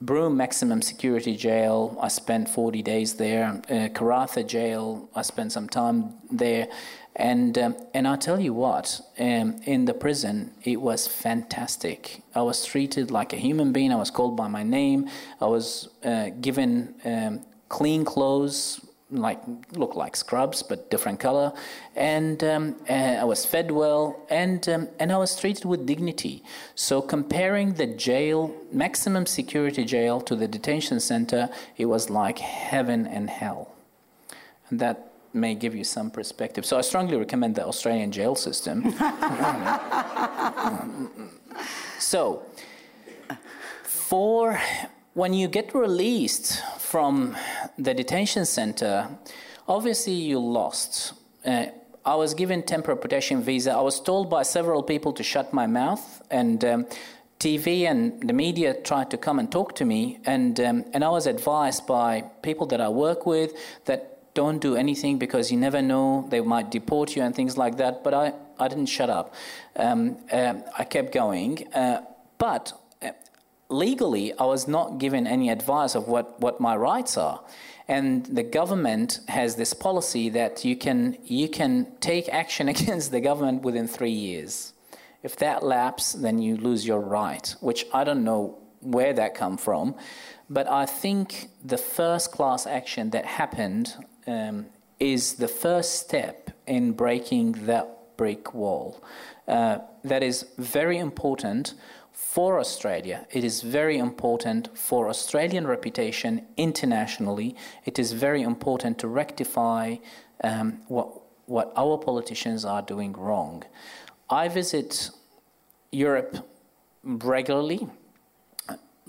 [0.00, 3.62] Broome Maximum Security Jail, I spent 40 days there.
[3.68, 6.66] Uh, Karratha Jail, I spent some time there.
[7.20, 12.22] And, um, and I tell you what, um, in the prison, it was fantastic.
[12.34, 13.92] I was treated like a human being.
[13.92, 15.06] I was called by my name.
[15.38, 18.80] I was uh, given um, clean clothes,
[19.10, 19.40] like
[19.72, 21.52] look like scrubs but different color
[21.96, 26.44] and um, uh, I was fed well and um, and I was treated with dignity
[26.76, 33.04] so comparing the jail maximum security jail to the detention center it was like heaven
[33.04, 33.74] and hell
[34.68, 38.92] and that may give you some perspective so I strongly recommend the Australian jail system
[41.98, 42.42] so
[43.84, 44.60] for
[45.14, 47.36] when you get released from
[47.78, 49.08] the detention center,
[49.68, 51.12] obviously you lost.
[51.44, 51.66] Uh,
[52.04, 53.72] I was given temporary protection visa.
[53.72, 56.86] I was told by several people to shut my mouth, and um,
[57.38, 61.10] TV and the media tried to come and talk to me, and um, and I
[61.10, 63.52] was advised by people that I work with
[63.84, 67.76] that don't do anything because you never know they might deport you and things like
[67.78, 68.04] that.
[68.04, 69.34] But I I didn't shut up.
[69.74, 72.02] Um, uh, I kept going, uh,
[72.38, 72.72] but
[73.70, 77.42] legally, I was not given any advice of what, what my rights are.
[77.88, 83.20] And the government has this policy that you can, you can take action against the
[83.20, 84.74] government within three years.
[85.22, 89.56] If that lapses, then you lose your right, which I don't know where that come
[89.56, 89.94] from.
[90.48, 93.94] But I think the first class action that happened
[94.26, 94.66] um,
[94.98, 99.02] is the first step in breaking that brick wall.
[99.48, 101.74] Uh, that is very important
[102.12, 103.26] for Australia.
[103.30, 107.56] It is very important for Australian reputation internationally.
[107.84, 109.96] It is very important to rectify
[110.44, 111.08] um, what,
[111.46, 113.64] what our politicians are doing wrong.
[114.28, 115.10] I visit
[115.90, 116.46] Europe
[117.02, 117.88] regularly.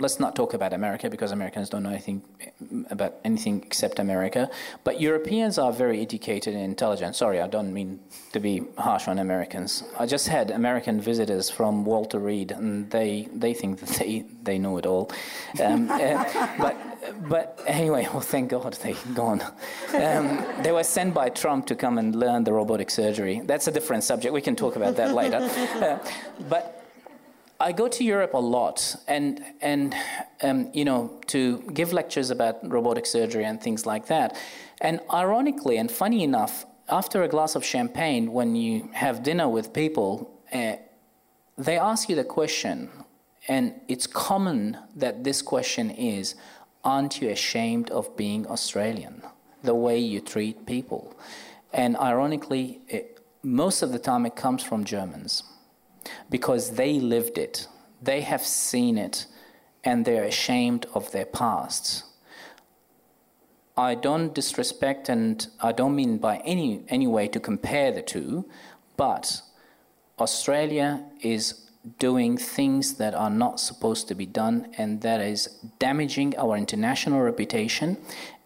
[0.01, 2.23] Let's not talk about America because Americans don't know anything
[2.89, 4.49] about anything except America.
[4.83, 7.15] But Europeans are very educated and intelligent.
[7.15, 7.99] Sorry, I don't mean
[8.33, 9.83] to be harsh on Americans.
[9.99, 14.57] I just had American visitors from Walter Reed, and they, they think that they, they
[14.57, 15.11] know it all.
[15.63, 16.75] Um, uh, but
[17.27, 19.41] but anyway, well, thank God they gone.
[19.93, 23.41] Um, they were sent by Trump to come and learn the robotic surgery.
[23.43, 24.33] That's a different subject.
[24.33, 25.37] We can talk about that later.
[25.37, 25.97] Uh,
[26.47, 26.80] but
[27.61, 29.95] I go to Europe a lot, and and
[30.41, 34.35] um, you know to give lectures about robotic surgery and things like that.
[34.81, 39.73] And ironically and funny enough, after a glass of champagne, when you have dinner with
[39.73, 40.77] people, uh,
[41.55, 42.89] they ask you the question,
[43.47, 46.35] and it's common that this question is,
[46.83, 49.21] "Aren't you ashamed of being Australian?
[49.63, 51.13] The way you treat people?"
[51.71, 55.43] And ironically, it, most of the time, it comes from Germans
[56.29, 57.67] because they lived it,
[58.01, 59.25] they have seen it,
[59.83, 62.03] and they're ashamed of their past.
[63.77, 68.45] I don't disrespect and I don't mean by any, any way to compare the two,
[68.97, 69.41] but
[70.19, 75.47] Australia is doing things that are not supposed to be done, and that is
[75.79, 77.97] damaging our international reputation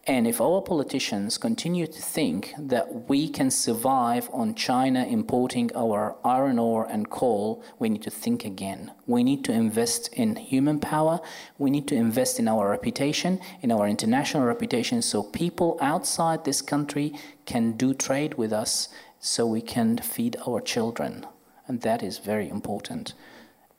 [0.07, 6.15] and if our politicians continue to think that we can survive on China importing our
[6.23, 8.91] iron ore and coal, we need to think again.
[9.07, 11.21] We need to invest in human power.
[11.57, 16.61] We need to invest in our reputation, in our international reputation, so people outside this
[16.61, 17.15] country
[17.47, 18.89] can do trade with us
[19.19, 21.25] so we can feed our children.
[21.67, 23.15] And that is very important.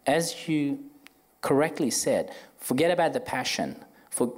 [0.07, 0.81] As you
[1.41, 3.85] correctly said, forget about the passion.
[4.11, 4.33] For,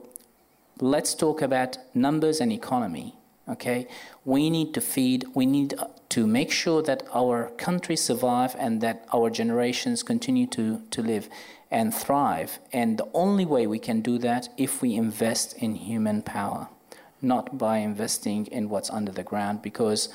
[0.80, 3.14] let's talk about numbers and economy.
[3.48, 3.88] Okay,
[4.26, 5.24] we need to feed.
[5.34, 5.74] We need
[6.10, 11.30] to make sure that our country survive and that our generations continue to, to live
[11.70, 12.58] and thrive.
[12.72, 16.68] And the only way we can do that if we invest in human power,
[17.22, 19.62] not by investing in what's under the ground.
[19.62, 20.10] Because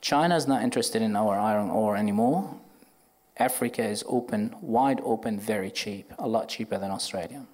[0.00, 2.54] China is not interested in our iron ore anymore.
[3.36, 7.46] Africa is open, wide open, very cheap, a lot cheaper than Australia.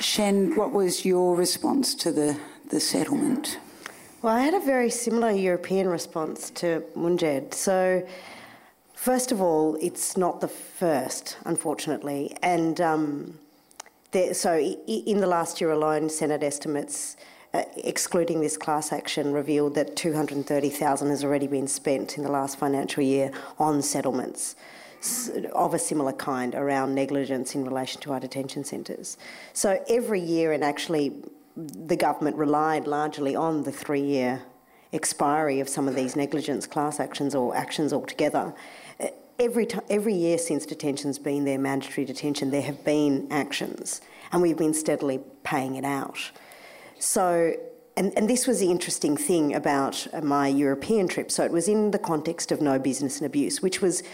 [0.00, 2.38] Shen, what was your response to the,
[2.70, 3.58] the settlement?
[4.22, 7.52] Well, I had a very similar European response to Munjed.
[7.52, 8.06] So,
[8.94, 12.36] first of all, it's not the first, unfortunately.
[12.42, 13.38] And um,
[14.12, 17.16] there, so, in the last year alone, Senate estimates,
[17.52, 22.58] uh, excluding this class action, revealed that 230,000 has already been spent in the last
[22.58, 24.56] financial year on settlements
[25.52, 29.16] of a similar kind around negligence in relation to our detention centres.
[29.52, 31.12] So every year, and actually
[31.56, 34.42] the government relied largely on the three year
[34.92, 38.54] expiry of some of these negligence class actions or actions altogether.
[39.38, 44.00] Every, t- every year since detention's been there, mandatory detention, there have been actions,
[44.32, 46.18] and we've been steadily paying it out.
[46.98, 47.54] So
[47.96, 51.32] and, and, this was the interesting thing about my European trip.
[51.32, 54.04] So it was in the context of No Business in Abuse, which was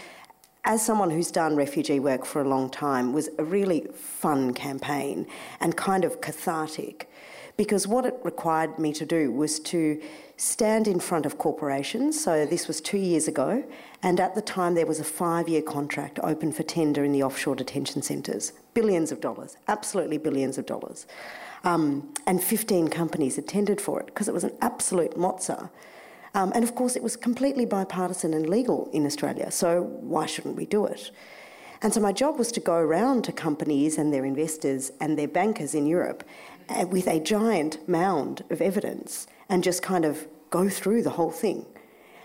[0.65, 5.27] as someone who's done refugee work for a long time, was a really fun campaign
[5.59, 7.09] and kind of cathartic
[7.57, 10.01] because what it required me to do was to
[10.37, 12.21] stand in front of corporations.
[12.21, 13.63] So this was two years ago,
[14.03, 17.23] and at the time there was a five year contract open for tender in the
[17.23, 18.51] offshore detention centres.
[18.73, 21.05] Billions of dollars, absolutely billions of dollars.
[21.63, 25.69] Um, and 15 companies had tendered for it because it was an absolute mozza.
[26.35, 30.57] Um, and of course, it was completely bipartisan and legal in Australia, so why shouldn't
[30.57, 31.09] we do it?
[31.81, 35.29] And so my job was to go around to companies and their investors and their
[35.29, 36.25] bankers in Europe
[36.67, 41.31] uh, with a giant mound of evidence and just kind of go through the whole
[41.31, 41.65] thing.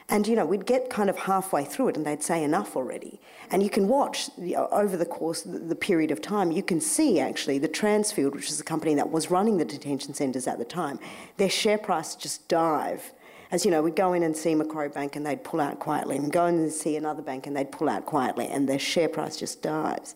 [0.08, 3.20] And you know, we'd get kind of halfway through it and they'd say enough already.
[3.52, 4.28] And you can watch
[4.72, 8.58] over the course the period of time, you can see actually the Transfield, which is
[8.58, 10.98] the company that was running the detention centres at the time,
[11.36, 13.12] their share price just dive
[13.50, 16.16] as you know, we'd go in and see Macquarie Bank and they'd pull out quietly,
[16.16, 19.08] and go in and see another bank and they'd pull out quietly, and their share
[19.08, 20.14] price just dives.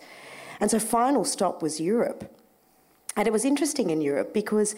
[0.61, 2.31] And so, final stop was Europe.
[3.17, 4.75] And it was interesting in Europe because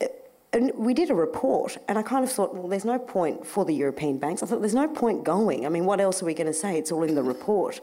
[0.00, 0.06] uh,
[0.52, 3.64] and we did a report, and I kind of thought, well, there's no point for
[3.64, 4.42] the European banks.
[4.42, 5.66] I thought, there's no point going.
[5.66, 6.78] I mean, what else are we going to say?
[6.78, 7.80] It's all in the report.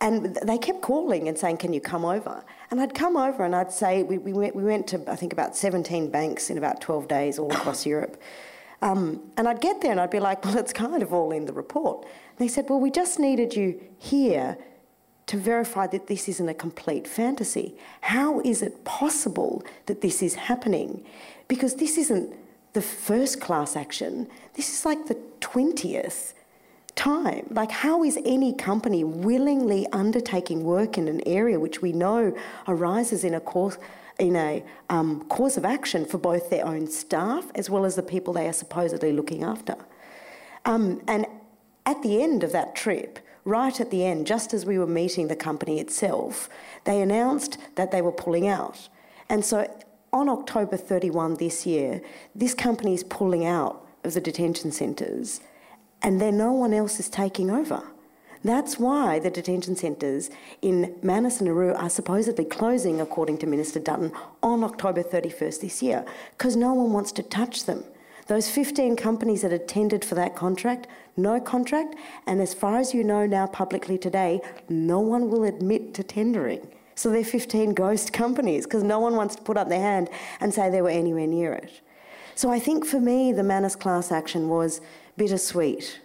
[0.00, 2.44] And they kept calling and saying, Can you come over?
[2.70, 5.32] And I'd come over and I'd say, We, we, went, we went to, I think,
[5.32, 8.20] about 17 banks in about 12 days all across Europe.
[8.82, 11.46] Um, and I'd get there and I'd be like, well, it's kind of all in
[11.46, 12.02] the report.
[12.02, 14.56] And they said, well, we just needed you here
[15.26, 17.76] to verify that this isn't a complete fantasy.
[18.00, 21.04] How is it possible that this is happening?
[21.48, 22.32] Because this isn't
[22.74, 26.34] the first class action, this is like the 20th
[26.94, 27.46] time.
[27.50, 32.36] Like, how is any company willingly undertaking work in an area which we know
[32.68, 33.78] arises in a cause?
[34.18, 38.02] In a um, cause of action for both their own staff as well as the
[38.02, 39.76] people they are supposedly looking after.
[40.64, 41.26] Um, and
[41.84, 45.28] at the end of that trip, right at the end, just as we were meeting
[45.28, 46.48] the company itself,
[46.84, 48.88] they announced that they were pulling out.
[49.28, 49.70] And so
[50.12, 52.00] on October 31 this year,
[52.34, 55.40] this company is pulling out of the detention centres
[56.02, 57.82] and then no one else is taking over.
[58.44, 60.30] That's why the detention centres
[60.62, 64.12] in Manus and Nauru are supposedly closing, according to Minister Dutton,
[64.42, 66.04] on October 31st this year,
[66.36, 67.84] because no one wants to touch them.
[68.26, 71.94] Those 15 companies that had tendered for that contract, no contract,
[72.26, 76.66] and as far as you know now publicly today, no one will admit to tendering.
[76.96, 80.08] So they're 15 ghost companies because no one wants to put up their hand
[80.40, 81.80] and say they were anywhere near it.
[82.34, 84.80] So I think for me, the Manus class action was
[85.16, 86.00] bittersweet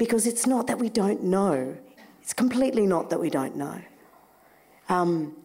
[0.00, 1.76] because it's not that we don't know.
[2.22, 3.82] It's completely not that we don't know.
[4.88, 5.36] Um,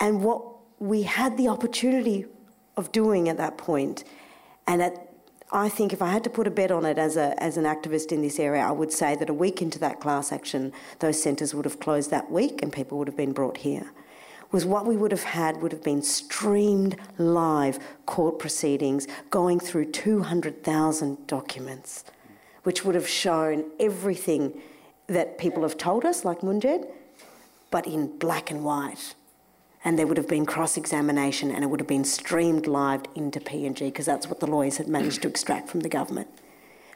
[0.00, 0.42] and what
[0.80, 2.26] we had the opportunity
[2.76, 4.02] of doing at that point,
[4.66, 5.12] and at,
[5.52, 7.62] I think if I had to put a bet on it as, a, as an
[7.62, 11.22] activist in this area, I would say that a week into that class action, those
[11.22, 13.92] centres would have closed that week and people would have been brought here.
[14.50, 19.92] Was what we would have had would have been streamed live court proceedings going through
[19.92, 22.02] 200,000 documents
[22.62, 24.60] which would have shown everything
[25.06, 26.86] that people have told us, like Munjed,
[27.70, 29.14] but in black and white.
[29.84, 33.40] And there would have been cross examination and it would have been streamed live into
[33.40, 36.28] PNG because that's what the lawyers had managed to extract from the government.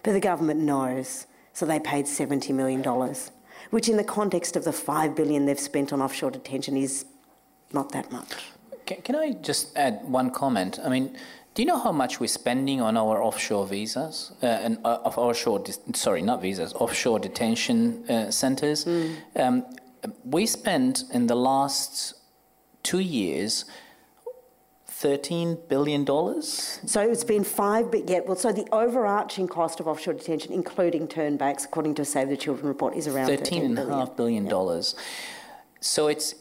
[0.03, 2.85] But the government knows, so they paid $70 million,
[3.71, 7.07] which in the context of the 5 billion they've spent on offshore detention is
[7.73, 8.35] not that much.
[8.87, 10.79] Can, I just add one comment?
[10.85, 11.17] I mean,
[11.55, 15.17] do you know how much we're spending on our offshore visas uh, and uh, of
[15.17, 15.65] offshore?
[15.95, 16.73] sorry, not visas.
[16.75, 18.85] Offshore detention uh, centers.
[18.85, 19.17] Mm.
[19.37, 19.65] Um,
[20.25, 22.15] we spent in the last
[22.83, 23.65] two years.
[24.87, 26.81] Thirteen billion dollars.
[26.87, 28.21] So it's been five, but yeah.
[28.21, 32.37] Well, so the overarching cost of offshore detention, including turnbacks, according to a Save the
[32.37, 34.95] Children report, is around thirteen and a half billion dollars.
[35.81, 36.37] So it's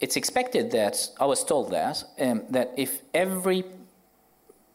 [0.00, 3.64] it's expected that I was told that um, that if every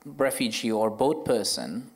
[0.06, 1.90] refugee or boat person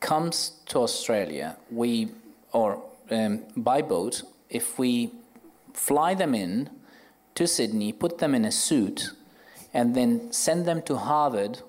[0.00, 2.08] comes to Australia, we
[2.52, 5.10] or um, by boat, if we
[5.72, 6.70] fly them in
[7.34, 9.12] to Sydney, put them in a suit,
[9.72, 11.60] and then send them to Harvard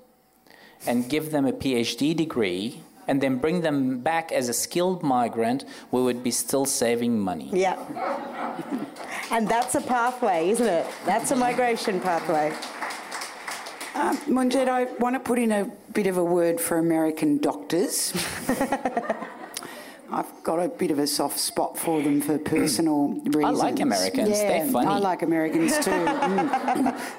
[0.86, 5.64] and give them a PhD degree and then bring them back as a skilled migrant,
[5.90, 7.50] we would be still saving money.
[7.52, 7.76] Yeah.
[9.30, 10.86] and that's a pathway, isn't it?
[11.04, 12.52] That's a migration pathway.
[13.94, 18.12] Um, Munjed, I want to put in a bit of a word for American doctors.
[20.10, 23.36] I've got a bit of a soft spot for them for personal reasons.
[23.44, 24.30] I like Americans.
[24.30, 24.86] Yeah, They're funny.
[24.88, 25.90] I like Americans too.
[25.90, 27.00] mm.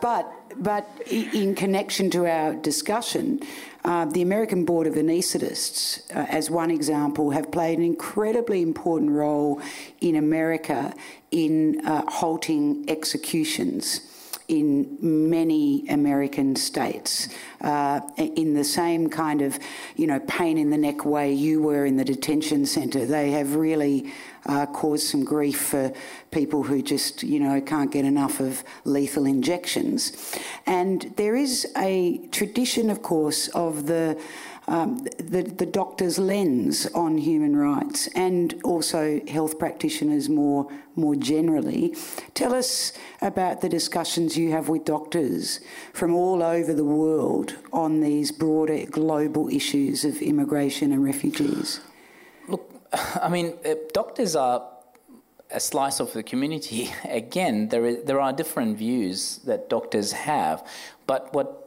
[0.00, 3.38] But, but in connection to our discussion,
[3.84, 9.12] uh, the American Board of Anaesthetists, uh, as one example, have played an incredibly important
[9.12, 9.62] role
[10.00, 10.92] in America
[11.30, 14.00] in uh, halting executions
[14.48, 17.28] in many American states
[17.60, 19.58] uh, in the same kind of,
[19.96, 23.06] you know, pain in the neck way you were in the detention centre.
[23.06, 24.12] They have really
[24.46, 25.92] uh, caused some grief for
[26.30, 30.36] people who just, you know, can't get enough of lethal injections.
[30.66, 34.20] And there is a tradition, of course, of the
[34.68, 41.94] um, the, the doctor's lens on human rights and also health practitioners more, more generally.
[42.34, 45.60] Tell us about the discussions you have with doctors
[45.92, 51.80] from all over the world on these broader global issues of immigration and refugees.
[52.48, 52.70] Look,
[53.20, 54.68] I mean, uh, doctors are
[55.50, 56.90] a slice of the community.
[57.08, 60.66] Again, there, is, there are different views that doctors have,
[61.06, 61.61] but what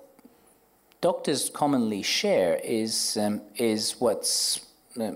[1.06, 4.66] doctors commonly share is, um, is what's,
[5.00, 5.12] uh,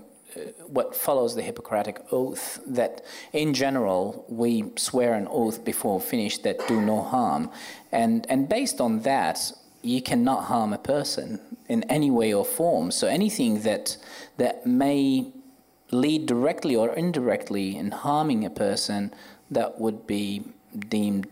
[0.68, 6.56] what follows the Hippocratic Oath that, in general, we swear an oath before finish that
[6.68, 7.50] do no harm.
[7.90, 12.92] And, and based on that, you cannot harm a person in any way or form.
[12.92, 13.96] So anything that,
[14.36, 15.32] that may
[15.90, 19.12] lead directly or indirectly in harming a person,
[19.50, 20.44] that would be
[20.88, 21.26] deemed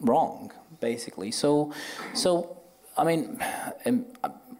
[0.00, 1.32] wrong, basically.
[1.32, 1.72] So,
[2.14, 2.55] so
[2.96, 3.38] I mean,
[3.84, 4.06] um,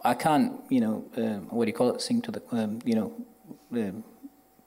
[0.05, 2.01] I can't, you know, uh, what do you call it?
[2.03, 3.13] Sing to the, um, you know,
[3.75, 3.93] uh,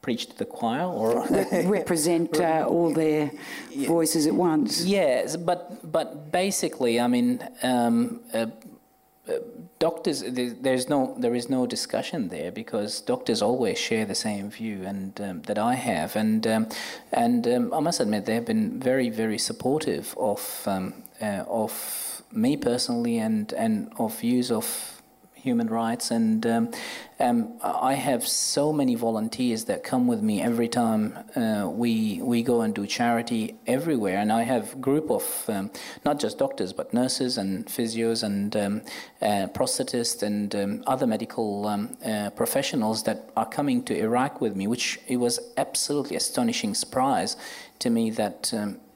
[0.02, 1.28] preach to the choir or
[1.66, 3.32] represent uh, all their
[3.72, 3.88] yeah.
[3.88, 4.86] voices at once.
[4.86, 8.48] Yes, but but basically, I mean, um, uh,
[9.28, 9.34] uh,
[9.78, 10.24] doctors
[10.62, 15.22] there's no there is no discussion there because doctors always share the same view and
[15.22, 16.68] um, that I have and um,
[17.12, 22.09] and um, I must admit they have been very very supportive of um, uh, of
[22.32, 25.00] me personally and and of views of
[25.40, 26.12] human rights.
[26.12, 26.72] And um,
[27.20, 32.44] um, I have so many volunteers that come with me every time uh, we we
[32.44, 34.18] go and do charity everywhere.
[34.18, 35.72] And I have group of um,
[36.06, 38.82] not just doctors but nurses and physios and um,
[39.22, 44.56] uh, prosthetists and um, other medical um, uh, professionals that are coming to Iraq with
[44.56, 47.36] me, which it was absolutely astonishing surprise
[47.80, 48.54] to me that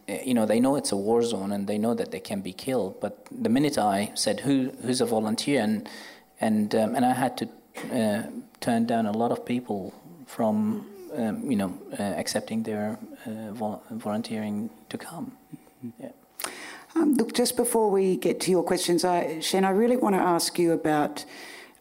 [0.08, 2.54] you know, they know it's a war zone and they know that they can be
[2.54, 3.00] killed.
[3.00, 5.90] But the minute I said, "Who, who's a volunteer?" and
[6.40, 7.46] and um, and I had to
[7.94, 8.24] uh,
[8.60, 9.94] turn down a lot of people
[10.28, 10.86] from
[11.16, 15.38] um, you know uh, accepting their uh, vol- volunteering to come.
[16.00, 16.10] Yeah.
[16.96, 20.22] Um, look, just before we get to your questions, I, Shen, I really want to
[20.22, 21.26] ask you about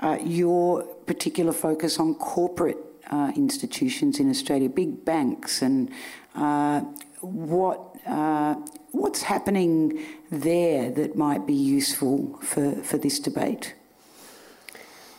[0.00, 2.78] uh, your particular focus on corporate
[3.10, 5.90] uh, institutions in Australia, big banks, and
[8.06, 8.54] uh,
[8.92, 13.74] what's happening there that might be useful for, for this debate.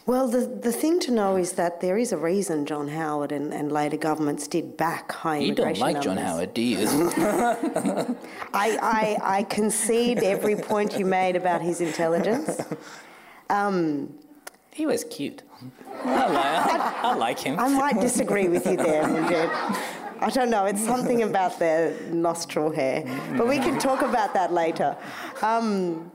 [0.06, 3.54] Well, the, the thing to know is that there is a reason John Howard and,
[3.54, 6.06] and later governments did back high you immigration You don't like numbers.
[6.06, 6.78] John Howard, do you?
[8.54, 12.62] I, I, I concede every point you made about his intelligence.
[13.50, 14.14] Um,
[14.72, 15.44] he was cute.
[16.04, 17.60] I like, I, I like him.
[17.60, 20.00] I might disagree with you there, Munjed.
[20.20, 23.04] I don't know, it's something about their nostril hair.
[23.38, 24.96] But we can talk about that later.
[25.42, 26.12] Um,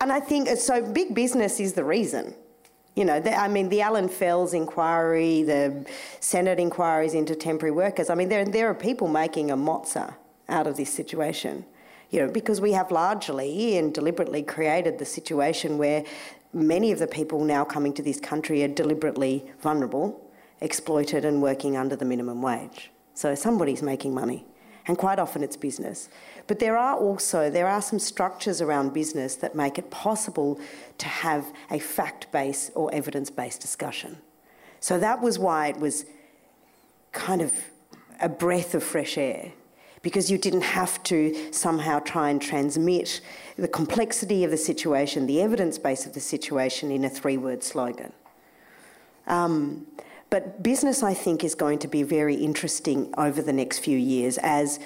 [0.00, 2.34] and I think, so big business is the reason.
[2.94, 5.86] You know, the, I mean, the Alan Fels inquiry, the
[6.20, 8.10] Senate inquiries into temporary workers.
[8.10, 10.14] I mean, there, there are people making a mozza
[10.48, 11.64] out of this situation.
[12.10, 16.04] You know, because we have largely and deliberately created the situation where
[16.52, 20.28] many of the people now coming to this country are deliberately vulnerable,
[20.60, 22.90] exploited, and working under the minimum wage.
[23.18, 24.44] So somebody's making money,
[24.86, 26.08] and quite often it's business.
[26.46, 30.60] But there are also there are some structures around business that make it possible
[30.98, 34.18] to have a fact-based or evidence-based discussion.
[34.78, 36.04] So that was why it was
[37.10, 37.52] kind of
[38.20, 39.50] a breath of fresh air
[40.02, 43.20] because you didn't have to somehow try and transmit
[43.56, 47.64] the complexity of the situation, the evidence base of the situation in a three word
[47.64, 48.12] slogan.
[49.26, 49.88] Um,
[50.30, 54.38] but business, I think, is going to be very interesting over the next few years
[54.38, 54.78] as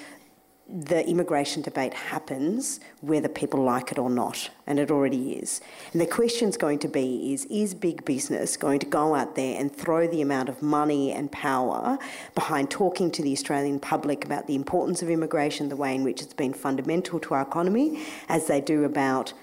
[0.69, 5.59] the immigration debate happens whether people like it or not, and it already is.
[5.91, 9.59] And the question's going to be is is big business going to go out there
[9.59, 11.99] and throw the amount of money and power
[12.33, 16.21] behind talking to the Australian public about the importance of immigration, the way in which
[16.21, 19.33] it's been fundamental to our economy, as they do about,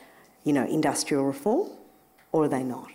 [0.45, 1.69] you know, industrial reform,
[2.33, 2.91] or are they not?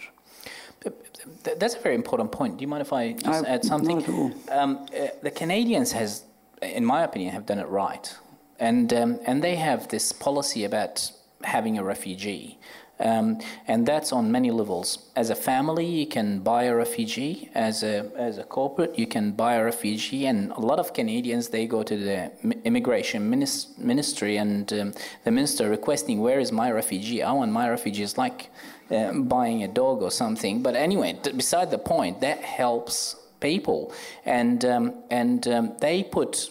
[1.43, 2.57] That's a very important point.
[2.57, 4.03] Do you mind if I just I, add something?
[4.51, 6.23] Um, uh, the Canadians has
[6.61, 8.15] in my opinion, have done it right.
[8.59, 11.11] And, um, and they have this policy about
[11.43, 12.57] having a refugee.
[12.97, 15.09] Um, and that's on many levels.
[15.17, 17.49] As a family, you can buy a refugee.
[17.53, 20.28] As a as a corporate, you can buy a refugee.
[20.28, 22.32] And a lot of Canadians they go to the
[22.63, 24.93] immigration ministry and um,
[25.26, 27.21] the minister requesting, "Where is my refugee?
[27.21, 28.49] I want my refugee." It's like
[28.91, 30.61] uh, buying a dog or something.
[30.61, 33.93] But anyway, beside the point, that helps people,
[34.25, 36.49] and um, and um, they put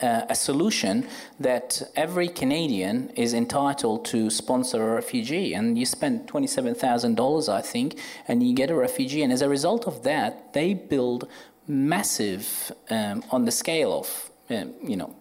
[0.00, 1.06] uh, a solution
[1.40, 7.48] that every Canadian is entitled to sponsor a refugee, and you spend twenty-seven thousand dollars,
[7.48, 11.28] I think, and you get a refugee, and as a result of that, they build
[11.66, 15.14] massive um, on the scale of um, you know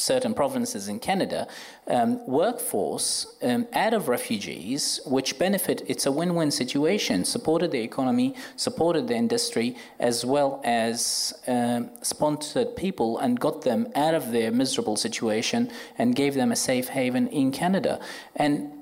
[0.00, 1.46] certain provinces in Canada,
[1.86, 7.80] um, workforce um, out of refugees, which benefit, it's a win win situation, supported the
[7.80, 14.32] economy, supported the industry, as well as um, sponsored people and got them out of
[14.32, 18.00] their miserable situation and gave them a safe haven in Canada.
[18.36, 18.72] And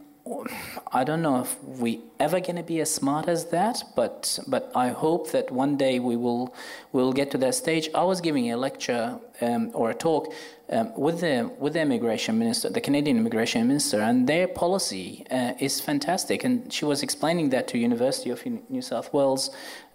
[0.92, 4.70] I don't know if we ever going to be as smart as that, but but
[4.74, 6.54] I hope that one day we will
[6.92, 7.88] will get to that stage.
[7.94, 10.32] I was giving a lecture um, or a talk
[10.70, 15.54] um, with the with the immigration minister, the Canadian immigration minister, and their policy uh,
[15.58, 16.44] is fantastic.
[16.44, 19.50] And she was explaining that to University of New South Wales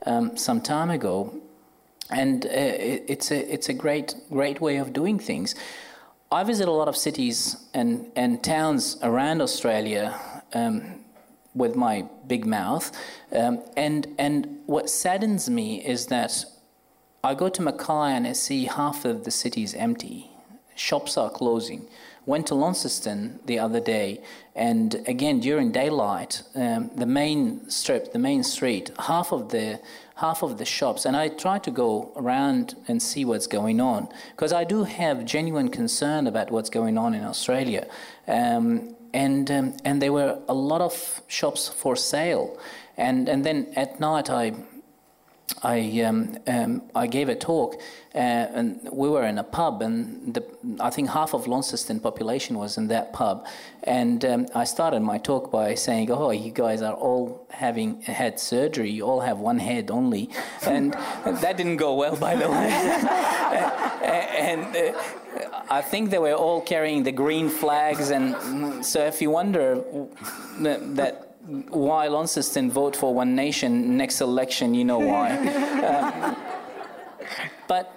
[0.05, 1.33] um, some time ago,
[2.09, 5.55] and uh, it, it's a it's a great great way of doing things.
[6.33, 10.19] I visit a lot of cities and, and towns around Australia
[10.53, 11.05] um,
[11.53, 12.91] with my big mouth,
[13.31, 16.43] um, and and what saddens me is that
[17.23, 20.31] I go to Mackay and I see half of the city is empty.
[20.75, 21.87] shops are closing.
[22.25, 24.19] Went to Launceston the other day,
[24.55, 29.79] and again during daylight, um, the main strip, the main street, half of the
[30.15, 34.09] half of the shops, and I try to go around and see what's going on
[34.31, 37.87] because I do have genuine concern about what's going on in Australia,
[38.27, 42.57] um, and um, and there were a lot of shops for sale,
[42.97, 44.53] and and then at night I
[45.61, 47.75] I um, um, I gave a talk,
[48.15, 50.43] uh, and we were in a pub, and the,
[50.79, 53.45] I think half of Launceston population was in that pub,
[53.83, 58.39] and um, I started my talk by saying, "Oh, you guys are all having had
[58.39, 58.91] surgery.
[58.91, 60.29] You all have one head only,"
[60.65, 60.93] and
[61.25, 62.69] that didn't go well, by the way.
[64.03, 64.99] and uh,
[65.69, 69.83] I think they were all carrying the green flags, and so if you wonder
[70.59, 75.31] that why Launceston vote for One Nation next election, you know why.
[75.87, 76.35] um,
[77.67, 77.91] but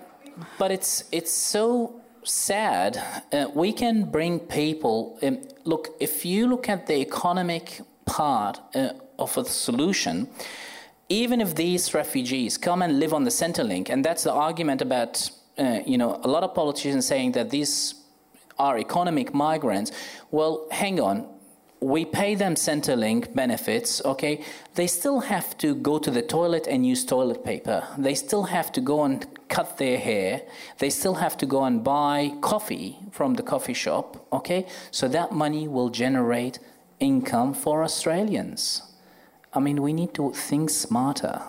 [0.59, 3.01] but it's it's so sad.
[3.33, 5.19] Uh, we can bring people.
[5.23, 10.29] Um, look, if you look at the economic part uh, of a solution,
[11.09, 15.31] even if these refugees come and live on the Centrelink, and that's the argument about
[15.57, 17.95] uh, you know a lot of politicians saying that these
[18.59, 19.93] are economic migrants.
[20.33, 21.36] Well, hang on
[21.81, 24.43] we pay them Centrelink benefits, okay?
[24.75, 27.87] They still have to go to the toilet and use toilet paper.
[27.99, 30.43] They still have to go and cut their hair.
[30.79, 34.67] They still have to go and buy coffee from the coffee shop, okay?
[34.91, 36.59] So that money will generate
[36.99, 38.83] income for Australians.
[39.53, 41.43] I mean, we need to think smarter.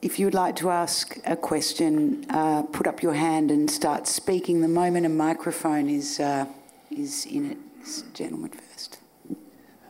[0.00, 4.06] If you would like to ask a question, uh, put up your hand and start
[4.06, 4.60] speaking.
[4.60, 6.46] The moment a microphone is uh,
[6.88, 8.98] is in it, this gentleman first.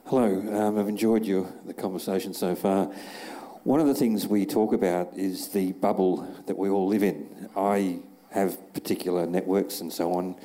[0.06, 2.86] Hello, um, I've enjoyed your the conversation so far.
[3.64, 7.50] One of the things we talk about is the bubble that we all live in.
[7.54, 7.98] I
[8.30, 10.36] have particular networks and so on,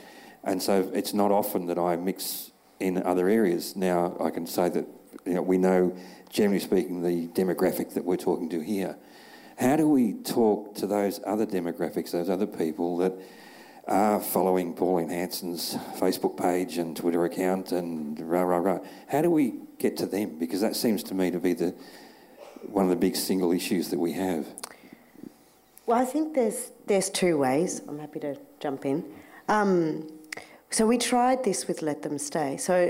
[0.43, 2.51] and so it's not often that I mix
[2.81, 3.77] in other areas.
[3.77, 4.85] Now I can say that
[5.25, 5.95] you know, we know,
[6.29, 8.97] generally speaking, the demographic that we're talking to here.
[9.57, 13.13] How do we talk to those other demographics, those other people that
[13.87, 18.79] are following Pauline Hanson's Facebook page and Twitter account and rah, rah, rah?
[19.07, 20.39] How do we get to them?
[20.39, 21.75] Because that seems to me to be the,
[22.67, 24.47] one of the big single issues that we have.
[25.85, 27.81] Well, I think there's, there's two ways.
[27.87, 29.03] I'm happy to jump in.
[29.49, 30.09] Um,
[30.69, 32.57] so we tried this with Let Them Stay.
[32.57, 32.89] So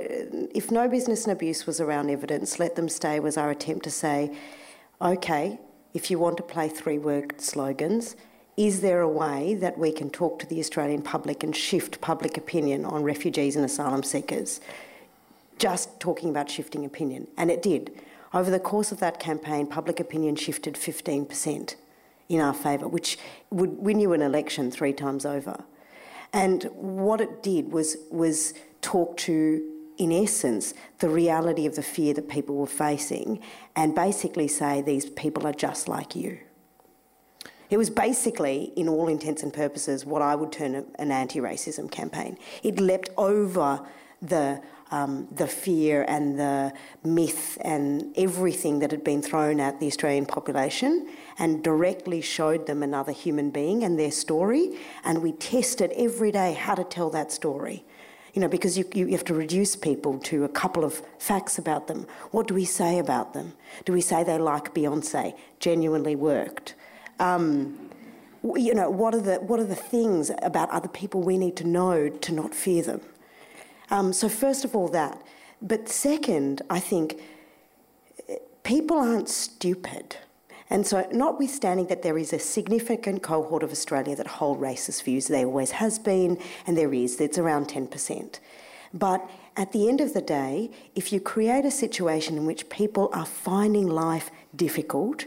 [0.53, 3.91] if No Business in Abuse was around evidence, Let Them Stay was our attempt to
[3.91, 4.37] say,
[5.01, 5.59] okay,
[5.93, 8.15] if you want to play three word slogans,
[8.55, 12.37] is there a way that we can talk to the Australian public and shift public
[12.37, 14.61] opinion on refugees and asylum seekers?
[15.57, 17.27] Just talking about shifting opinion.
[17.37, 17.91] And it did.
[18.33, 21.75] Over the course of that campaign, public opinion shifted 15%
[22.29, 23.17] in our favour, which
[23.49, 25.63] would win you an election three times over.
[26.31, 32.13] And what it did was, was talk to in essence, the reality of the fear
[32.13, 33.41] that people were facing
[33.75, 36.39] and basically say these people are just like you.
[37.69, 41.89] It was basically, in all intents and purposes, what I would term an anti racism
[41.89, 42.37] campaign.
[42.61, 43.81] It leapt over
[44.21, 46.71] the, um, the fear and the
[47.03, 52.83] myth and everything that had been thrown at the Australian population and directly showed them
[52.83, 54.77] another human being and their story.
[55.03, 57.85] And we tested every day how to tell that story
[58.33, 61.87] you know, because you, you have to reduce people to a couple of facts about
[61.87, 62.07] them.
[62.31, 63.53] What do we say about them?
[63.85, 65.35] Do we say they like Beyonce?
[65.59, 66.73] Genuinely worked.
[67.19, 67.89] Um,
[68.55, 71.63] you know, what are the what are the things about other people we need to
[71.63, 73.01] know to not fear them?
[73.89, 75.21] Um, so first of all, that.
[75.61, 77.21] But second, I think
[78.63, 80.17] people aren't stupid.
[80.69, 85.27] And so, notwithstanding that there is a significant cohort of Australia that hold racist views,
[85.27, 88.39] there always has been, and there is, it's around 10%.
[88.93, 93.09] But at the end of the day, if you create a situation in which people
[93.13, 95.25] are finding life difficult,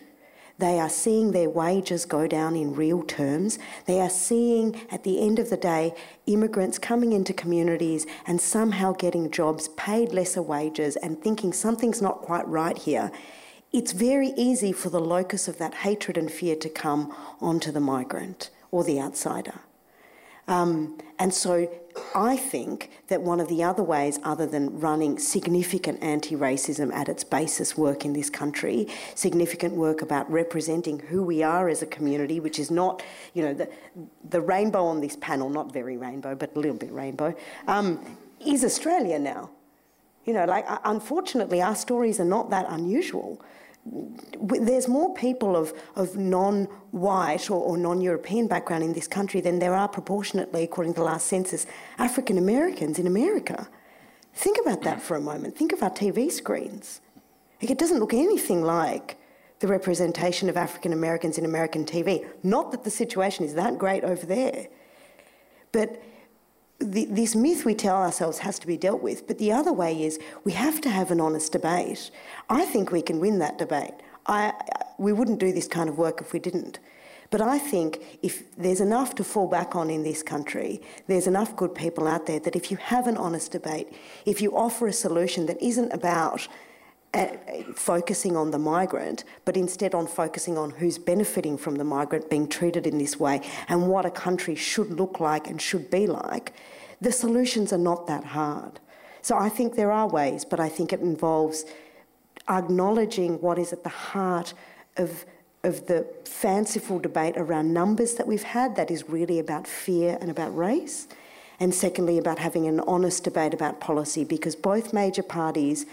[0.59, 3.59] they are seeing their wages go down in real terms.
[3.84, 5.95] They are seeing, at the end of the day,
[6.26, 12.22] immigrants coming into communities and somehow getting jobs, paid lesser wages, and thinking something's not
[12.22, 13.12] quite right here
[13.76, 17.78] it's very easy for the locus of that hatred and fear to come onto the
[17.78, 19.60] migrant or the outsider.
[20.48, 21.70] Um, and so
[22.14, 27.10] I think that one of the other ways, other than running significant anti racism at
[27.10, 31.86] its basis work in this country, significant work about representing who we are as a
[31.86, 33.02] community, which is not,
[33.34, 33.68] you know, the,
[34.30, 38.00] the rainbow on this panel, not very rainbow, but a little bit rainbow, um,
[38.40, 39.50] is Australia now.
[40.24, 43.38] You know, like, unfortunately, our stories are not that unusual
[44.41, 49.41] there's more people of, of non white or, or non European background in this country
[49.41, 51.66] than there are proportionately, according to the last census,
[51.99, 53.68] African Americans in America.
[54.34, 55.57] Think about that for a moment.
[55.57, 57.01] Think of our TV screens.
[57.61, 59.16] Like, it doesn't look anything like
[59.61, 62.26] the representation of African Americans in American TV.
[62.43, 64.68] Not that the situation is that great over there,
[65.72, 66.03] but
[66.78, 69.26] the, this myth we tell ourselves has to be dealt with.
[69.26, 72.10] But the other way is we have to have an honest debate.
[72.48, 73.94] I think we can win that debate.
[74.26, 74.52] I,
[74.98, 76.78] we wouldn't do this kind of work if we didn't.
[77.30, 81.56] But I think if there's enough to fall back on in this country, there's enough
[81.56, 83.92] good people out there that if you have an honest debate,
[84.24, 86.46] if you offer a solution that isn't about
[87.16, 87.28] uh,
[87.74, 92.46] focusing on the migrant, but instead on focusing on who's benefiting from the migrant being
[92.46, 96.52] treated in this way and what a country should look like and should be like,
[97.00, 98.80] the solutions are not that hard.
[99.22, 101.64] So I think there are ways, but I think it involves
[102.48, 104.54] acknowledging what is at the heart
[104.96, 105.24] of
[105.64, 110.30] of the fanciful debate around numbers that we've had that is really about fear and
[110.30, 111.08] about race.
[111.58, 115.86] And secondly, about having an honest debate about policy because both major parties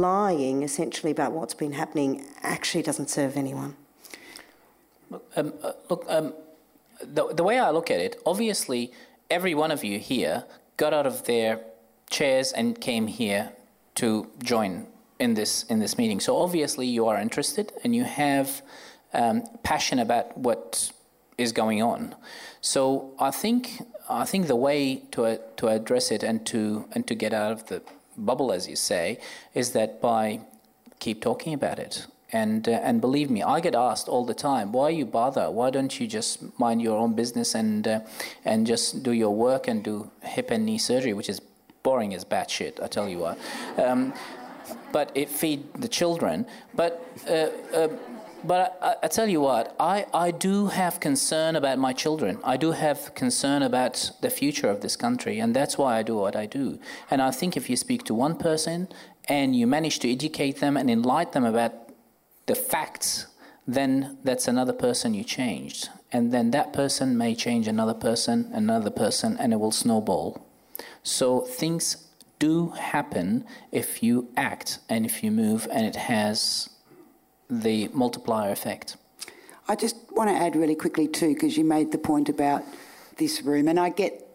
[0.00, 3.76] lying essentially about what's been happening actually doesn't serve anyone.
[5.36, 6.34] Um, uh, look, um,
[7.02, 8.92] the, the way I look at it, obviously,
[9.30, 10.44] every one of you here
[10.76, 11.60] got out of their
[12.10, 13.52] chairs and came here
[13.96, 14.86] to join
[15.18, 16.20] in this in this meeting.
[16.20, 18.62] So obviously, you are interested and you have
[19.12, 20.92] um, passion about what
[21.36, 22.14] is going on.
[22.60, 27.06] So I think I think the way to uh, to address it and to and
[27.06, 27.82] to get out of the
[28.18, 29.18] bubble, as you say,
[29.54, 30.40] is that by
[30.98, 32.06] keep talking about it.
[32.30, 35.50] And uh, and believe me, I get asked all the time, why you bother?
[35.50, 38.00] Why don't you just mind your own business and uh,
[38.44, 41.40] and just do your work and do hip and knee surgery, which is
[41.82, 42.82] boring as batshit.
[42.82, 43.38] I tell you what.
[43.78, 44.12] Um,
[44.92, 46.46] but it feed the children.
[46.74, 46.92] But
[47.26, 47.88] uh, uh
[48.44, 52.38] but I, I, tell you what, I, I do have concern about my children.
[52.44, 56.16] I do have concern about the future of this country, and that's why I do
[56.16, 56.78] what I do.
[57.10, 58.88] And I think if you speak to one person
[59.28, 61.72] and you manage to educate them and enlighten them about
[62.46, 63.26] the facts,
[63.66, 65.90] then that's another person you changed.
[66.10, 70.46] And then that person may change another person, another person, and it will snowball.
[71.02, 72.08] So things
[72.38, 76.70] do happen if you act and if you move, and it has
[77.50, 78.96] the multiplier effect.
[79.68, 82.62] I just want to add really quickly too, because you made the point about
[83.16, 84.26] this room, and I get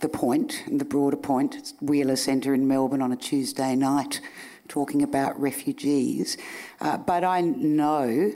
[0.00, 1.54] the point, the broader point.
[1.54, 4.20] It's Wheeler Centre in Melbourne on a Tuesday night,
[4.68, 6.36] talking about refugees.
[6.80, 8.32] Uh, but I know,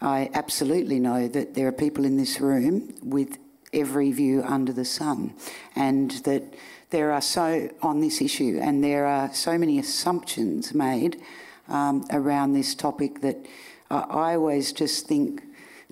[0.00, 3.38] I absolutely know that there are people in this room with
[3.72, 5.34] every view under the sun,
[5.76, 6.54] and that
[6.90, 11.20] there are so on this issue, and there are so many assumptions made
[11.72, 13.36] um, around this topic that
[13.90, 15.42] uh, I always just think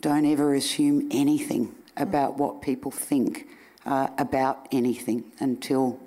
[0.01, 3.47] don't ever assume anything about what people think
[3.87, 5.99] uh, about anything until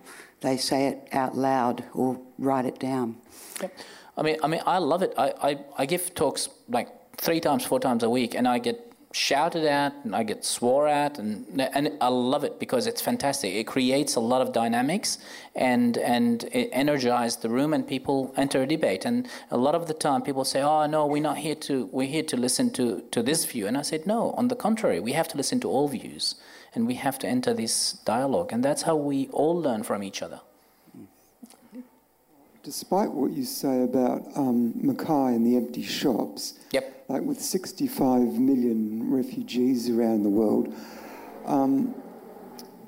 [0.42, 3.18] they say it out loud or write it down.
[3.62, 3.78] Yep.
[4.18, 5.14] I mean, I mean, I love it.
[5.18, 8.93] I, I, I give talks like three times, four times a week, and I get
[9.14, 13.54] shouted at and I get swore at and and I love it because it's fantastic.
[13.54, 15.20] It creates a lot of dynamics
[15.56, 19.06] and and it energizes the room and people enter a debate.
[19.06, 22.08] And a lot of the time people say, "Oh no, we're not here to we're
[22.08, 25.14] here to listen to to this view." And I said, "No, on the contrary, we
[25.14, 26.36] have to listen to all views
[26.74, 28.52] and we have to enter this dialogue.
[28.52, 30.42] And that's how we all learn from each other."
[32.64, 37.03] despite what you say about um, Mackay and the empty shops, yep.
[37.08, 40.74] Like with 65 million refugees around the world,
[41.46, 41.94] um,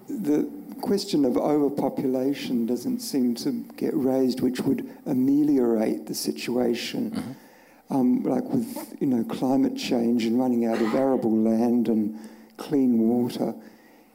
[0.08, 0.50] the
[0.82, 7.12] question of overpopulation doesn't seem to get raised, which would ameliorate the situation.
[7.12, 7.32] Mm-hmm.
[7.88, 12.18] Um, like with you know climate change and running out of arable land and
[12.58, 13.54] clean water,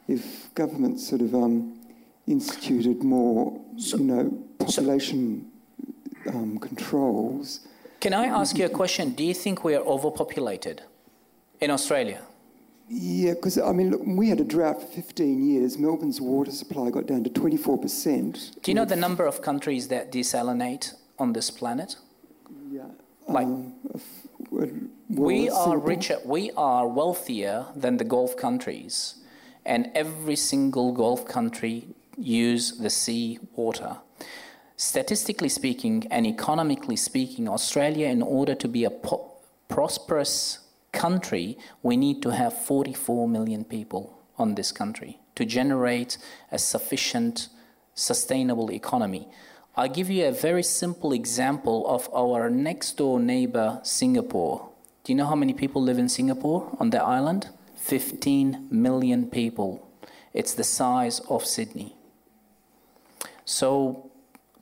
[0.08, 1.78] if governments sort of um,
[2.26, 5.50] instituted more, so, you know, population
[6.28, 7.60] um, controls.
[8.00, 9.10] Can I ask you a question?
[9.10, 10.82] Do you think we are overpopulated
[11.60, 12.22] in Australia?
[12.88, 15.78] Yeah, because I mean, look, we had a drought for 15 years.
[15.78, 18.62] Melbourne's water supply got down to 24%.
[18.62, 21.96] Do you know the number of countries that desalinate on this planet?
[22.70, 22.86] Yeah.
[23.28, 23.74] Like, um,
[25.08, 29.16] we are richer, we are wealthier than the Gulf countries,
[29.64, 31.86] and every single Gulf country
[32.16, 33.98] use the sea water.
[34.80, 39.30] Statistically speaking and economically speaking, Australia, in order to be a po-
[39.68, 40.60] prosperous
[40.90, 46.16] country, we need to have 44 million people on this country to generate
[46.50, 47.50] a sufficient,
[47.92, 49.28] sustainable economy.
[49.76, 54.70] I give you a very simple example of our next door neighbor, Singapore.
[55.04, 57.50] Do you know how many people live in Singapore on the island?
[57.76, 59.86] 15 million people.
[60.32, 61.96] It's the size of Sydney.
[63.44, 64.09] So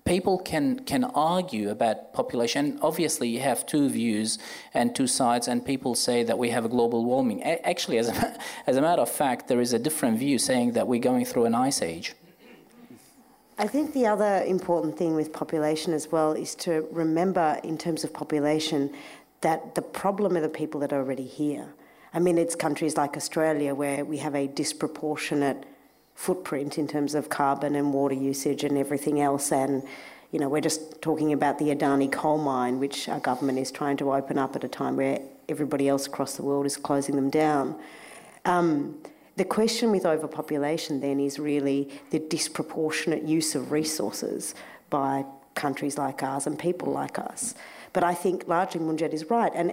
[0.09, 2.79] people can, can argue about population.
[2.81, 4.39] Obviously, you have two views
[4.73, 7.43] and two sides, and people say that we have a global warming.
[7.43, 10.73] A- actually, as a, as a matter of fact, there is a different view saying
[10.73, 12.15] that we're going through an ice age.
[13.59, 18.05] I think the other important thing with population as well is to remember, in terms
[18.05, 18.91] of population,
[19.43, 21.75] that the problem are the people that are already here.
[22.15, 25.65] I mean, it's countries like Australia where we have a disproportionate
[26.19, 29.53] footprint in terms of carbon and water usage and everything else.
[29.53, 29.85] And,
[30.33, 33.97] you know, we're just talking about the Adani coal mine, which our government is trying
[33.99, 37.31] to open up at a time where everybody else across the world is closing them
[37.31, 37.79] down.
[38.45, 39.01] Um,
[39.37, 44.57] the question with overpopulation then is really the disproportionate use of resources
[44.91, 47.55] by countries like ours and people like us.
[47.93, 49.53] But I think largely Munjed is right.
[49.55, 49.73] And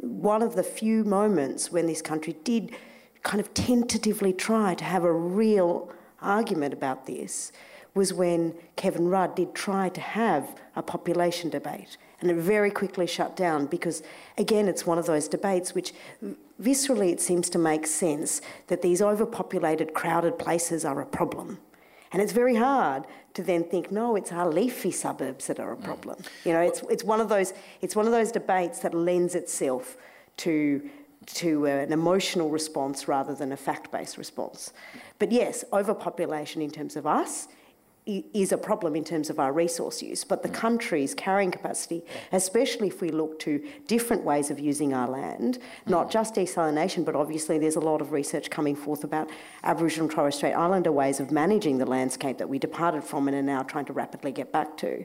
[0.00, 2.76] one of the few moments when this country did
[3.22, 5.92] kind of tentatively try to have a real
[6.22, 7.52] argument about this
[7.94, 11.96] was when Kevin Rudd did try to have a population debate.
[12.20, 14.02] And it very quickly shut down because,
[14.38, 15.92] again, it's one of those debates which
[16.62, 21.58] viscerally it seems to make sense that these overpopulated, crowded places are a problem.
[22.12, 25.76] And it's very hard to then think, no, it's our leafy suburbs that are a
[25.76, 25.84] mm.
[25.84, 26.18] problem.
[26.44, 29.96] You know, it's, it's, one, of those, it's one of those debates that lends itself
[30.38, 30.88] to,
[31.26, 34.72] to an emotional response rather than a fact based response.
[35.18, 37.48] But yes, overpopulation in terms of us
[38.06, 42.02] is a problem in terms of our resource use, but the country's carrying capacity,
[42.32, 47.14] especially if we look to different ways of using our land, not just desalination, but
[47.14, 49.28] obviously there's a lot of research coming forth about
[49.64, 53.36] Aboriginal and Torres Strait Islander ways of managing the landscape that we departed from and
[53.36, 55.04] are now trying to rapidly get back to.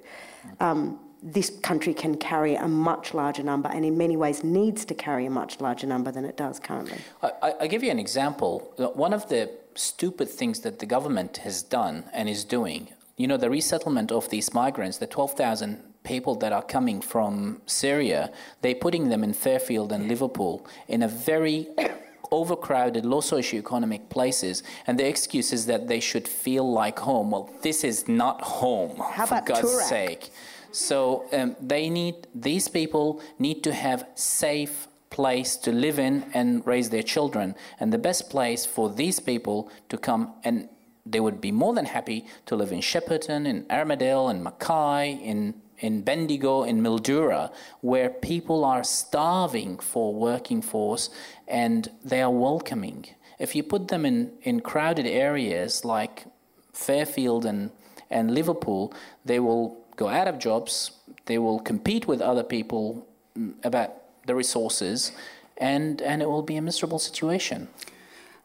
[0.60, 4.94] Um, this country can carry a much larger number and in many ways needs to
[4.94, 7.00] carry a much larger number than it does currently.
[7.24, 8.72] I, I give you an example.
[8.94, 12.90] One of the stupid things that the government has done and is doing.
[13.18, 18.32] You know, the resettlement of these migrants, the 12,000 people that are coming from Syria,
[18.62, 21.68] they're putting them in Fairfield and Liverpool in a very
[22.32, 27.32] overcrowded, low socioeconomic places, and the excuse is that they should feel like home.
[27.32, 29.90] Well, this is not home, How for God's Toorak?
[29.90, 30.30] sake.
[30.76, 36.68] So um, they need these people need to have safe place to live in and
[36.68, 40.68] raise their children, and the best place for these people to come and
[41.06, 45.54] they would be more than happy to live in Shepparton, in Armadale, in Mackay, in
[45.80, 47.52] in Bendigo, in Mildura,
[47.82, 51.10] where people are starving for working force
[51.48, 53.06] and they are welcoming.
[53.40, 56.26] If you put them in, in crowded areas like
[56.74, 57.72] Fairfield and,
[58.10, 58.94] and Liverpool,
[59.26, 60.92] they will go out of jobs,
[61.26, 63.94] they will compete with other people mm, about
[64.26, 65.12] the resources,
[65.58, 67.68] and, and it will be a miserable situation.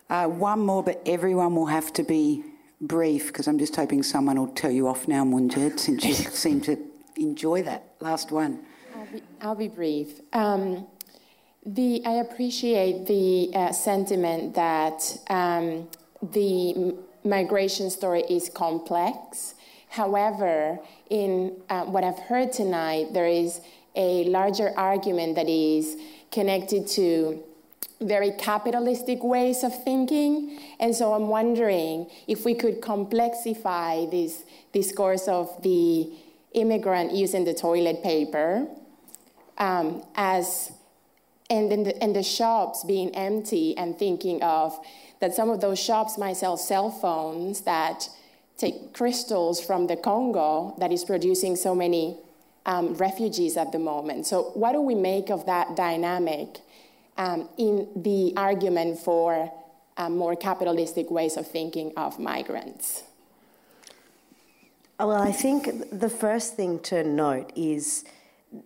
[0.08, 2.44] Uh, one more, but everyone will have to be
[2.80, 6.60] brief because I'm just hoping someone will tell you off now, Munjed, since you seem
[6.62, 6.76] to
[7.16, 8.60] enjoy that last one.
[8.94, 10.20] I'll be, I'll be brief.
[10.32, 10.86] Um,
[11.64, 15.88] the, I appreciate the uh, sentiment that um,
[16.22, 19.54] the m- migration story is complex.
[19.90, 20.78] However,
[21.08, 23.60] in uh, what I've heard tonight, there is
[23.96, 25.96] a larger argument that is
[26.30, 27.42] connected to
[28.00, 30.60] very capitalistic ways of thinking.
[30.78, 36.08] And so I'm wondering if we could complexify this discourse of the
[36.52, 38.68] immigrant using the toilet paper
[39.58, 40.72] um, as
[41.50, 44.78] and then the, and the shops being empty and thinking of
[45.20, 48.08] that some of those shops might sell cell phones that
[48.60, 52.18] take crystals from the Congo that is producing so many
[52.66, 54.26] um, refugees at the moment.
[54.26, 56.60] So, what do we make of that dynamic
[57.16, 59.50] um, in the argument for
[59.96, 63.04] um, more capitalistic ways of thinking of migrants?
[64.98, 68.04] Well, I think the first thing to note is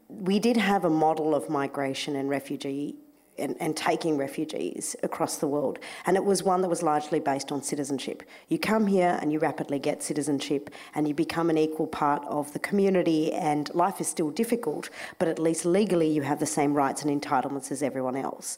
[0.08, 2.96] we did have a model of migration and refugee
[3.38, 7.50] and, and, taking refugees across the world, and it was one that was largely based
[7.50, 8.22] on citizenship.
[8.48, 12.52] You come here and you rapidly get citizenship, and you become an equal part of
[12.52, 16.74] the community, and life is still difficult, but at least legally you have the same
[16.74, 18.56] rights and entitlements as everyone else.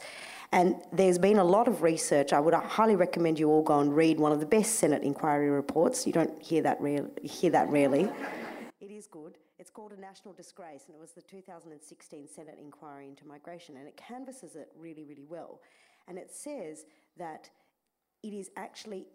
[0.53, 2.33] And there's been a lot of research.
[2.33, 5.51] I would highly recommend you all go and read one of the best Senate inquiry
[5.51, 6.07] reports.
[6.07, 8.09] You don't hear that, re- hear that rarely.
[8.81, 9.37] It is good.
[9.67, 13.89] It's called A National Disgrace, and it was the 2016 Senate inquiry into migration, and
[13.89, 15.61] it canvasses it really, really well.
[16.07, 16.85] And it says
[17.17, 17.51] that
[18.23, 19.09] it is actually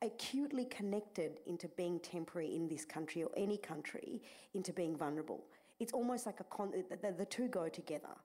[0.00, 4.22] acutely connected into being temporary in this country or any country
[4.54, 5.44] into being vulnerable.
[5.80, 8.16] It's almost like a con- the, the two go together.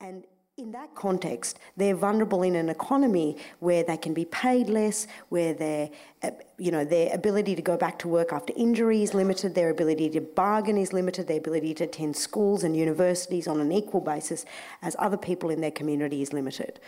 [0.00, 0.24] And
[0.58, 5.54] in that context, they're vulnerable in an economy where they can be paid less, where
[5.54, 5.88] their,
[6.22, 9.70] uh, you know, their ability to go back to work after injury is limited, their
[9.70, 14.02] ability to bargain is limited, their ability to attend schools and universities on an equal
[14.02, 14.44] basis
[14.82, 16.80] as other people in their community is limited.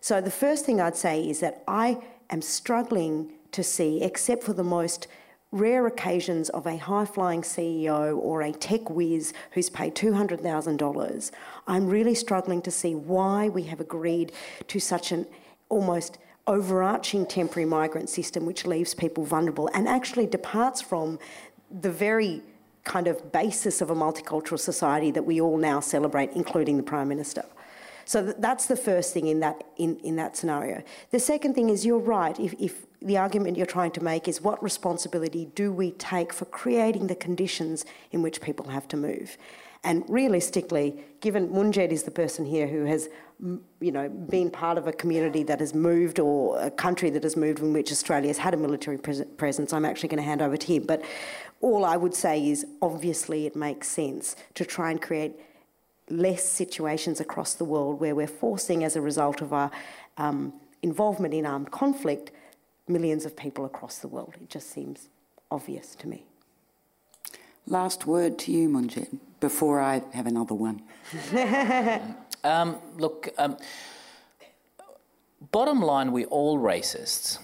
[0.00, 1.98] So the first thing I'd say is that I
[2.30, 5.06] am struggling to see, except for the most
[5.52, 11.30] rare occasions of a high flying CEO or a tech whiz who's paid $200,000,
[11.66, 14.32] I'm really struggling to see why we have agreed
[14.68, 15.26] to such an
[15.68, 21.18] almost overarching temporary migrant system which leaves people vulnerable and actually departs from
[21.70, 22.42] the very
[22.84, 27.08] kind of basis of a multicultural society that we all now celebrate, including the Prime
[27.08, 27.44] Minister.
[28.04, 30.82] So that's the first thing in that in, in that scenario.
[31.10, 32.38] The second thing is you're right.
[32.40, 36.44] If, if the argument you're trying to make is what responsibility do we take for
[36.46, 39.36] creating the conditions in which people have to move?
[39.84, 43.08] And realistically, given Munjed is the person here who has,
[43.80, 47.36] you know, been part of a community that has moved or a country that has
[47.36, 50.40] moved in which Australia has had a military pres- presence, I'm actually going to hand
[50.40, 50.84] over to him.
[50.84, 51.02] But
[51.60, 55.32] all I would say is obviously it makes sense to try and create
[56.08, 59.70] less situations across the world where we're forcing, as a result of our
[60.16, 62.30] um, involvement in armed conflict,
[62.92, 64.34] millions of people across the world.
[64.40, 65.08] It just seems
[65.50, 66.24] obvious to me.
[67.66, 70.82] Last word to you, Munjed, before I have another one.
[72.44, 73.56] um, look, um,
[75.52, 77.38] bottom line, we're all racists.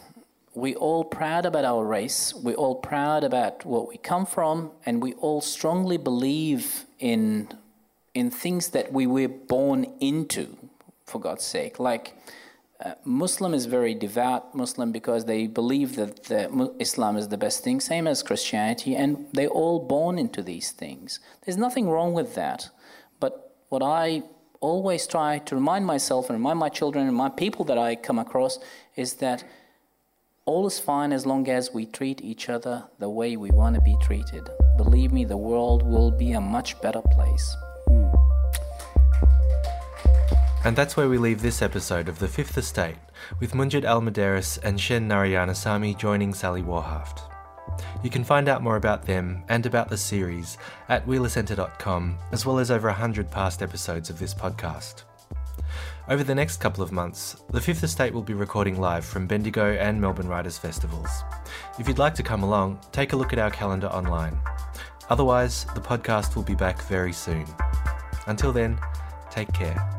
[0.54, 2.34] We're all proud about our race.
[2.34, 7.48] We're all proud about what we come from, and we all strongly believe in
[8.14, 10.56] in things that we were born into.
[11.06, 12.14] For God's sake, like
[12.84, 17.64] uh, Muslim is very devout Muslim because they believe that the, Islam is the best
[17.64, 21.18] thing, same as Christianity, and they're all born into these things.
[21.44, 22.70] There's nothing wrong with that.
[23.18, 24.22] But what I
[24.60, 28.18] always try to remind myself and remind my children and my people that I come
[28.18, 28.60] across
[28.94, 29.42] is that
[30.44, 33.80] all is fine as long as we treat each other the way we want to
[33.80, 34.48] be treated.
[34.76, 37.56] Believe me, the world will be a much better place.
[40.64, 42.96] And that's where we leave this episode of The Fifth Estate,
[43.40, 47.20] with Munjed Al-Muderis and Shen Narayanasamy joining Sally Warhaft.
[48.02, 52.58] You can find out more about them and about the series at wheelercentre.com, as well
[52.58, 55.04] as over 100 past episodes of this podcast.
[56.08, 59.74] Over the next couple of months, The Fifth Estate will be recording live from Bendigo
[59.74, 61.22] and Melbourne Writers Festivals.
[61.78, 64.38] If you'd like to come along, take a look at our calendar online.
[65.10, 67.46] Otherwise, the podcast will be back very soon.
[68.26, 68.78] Until then,
[69.30, 69.97] take care.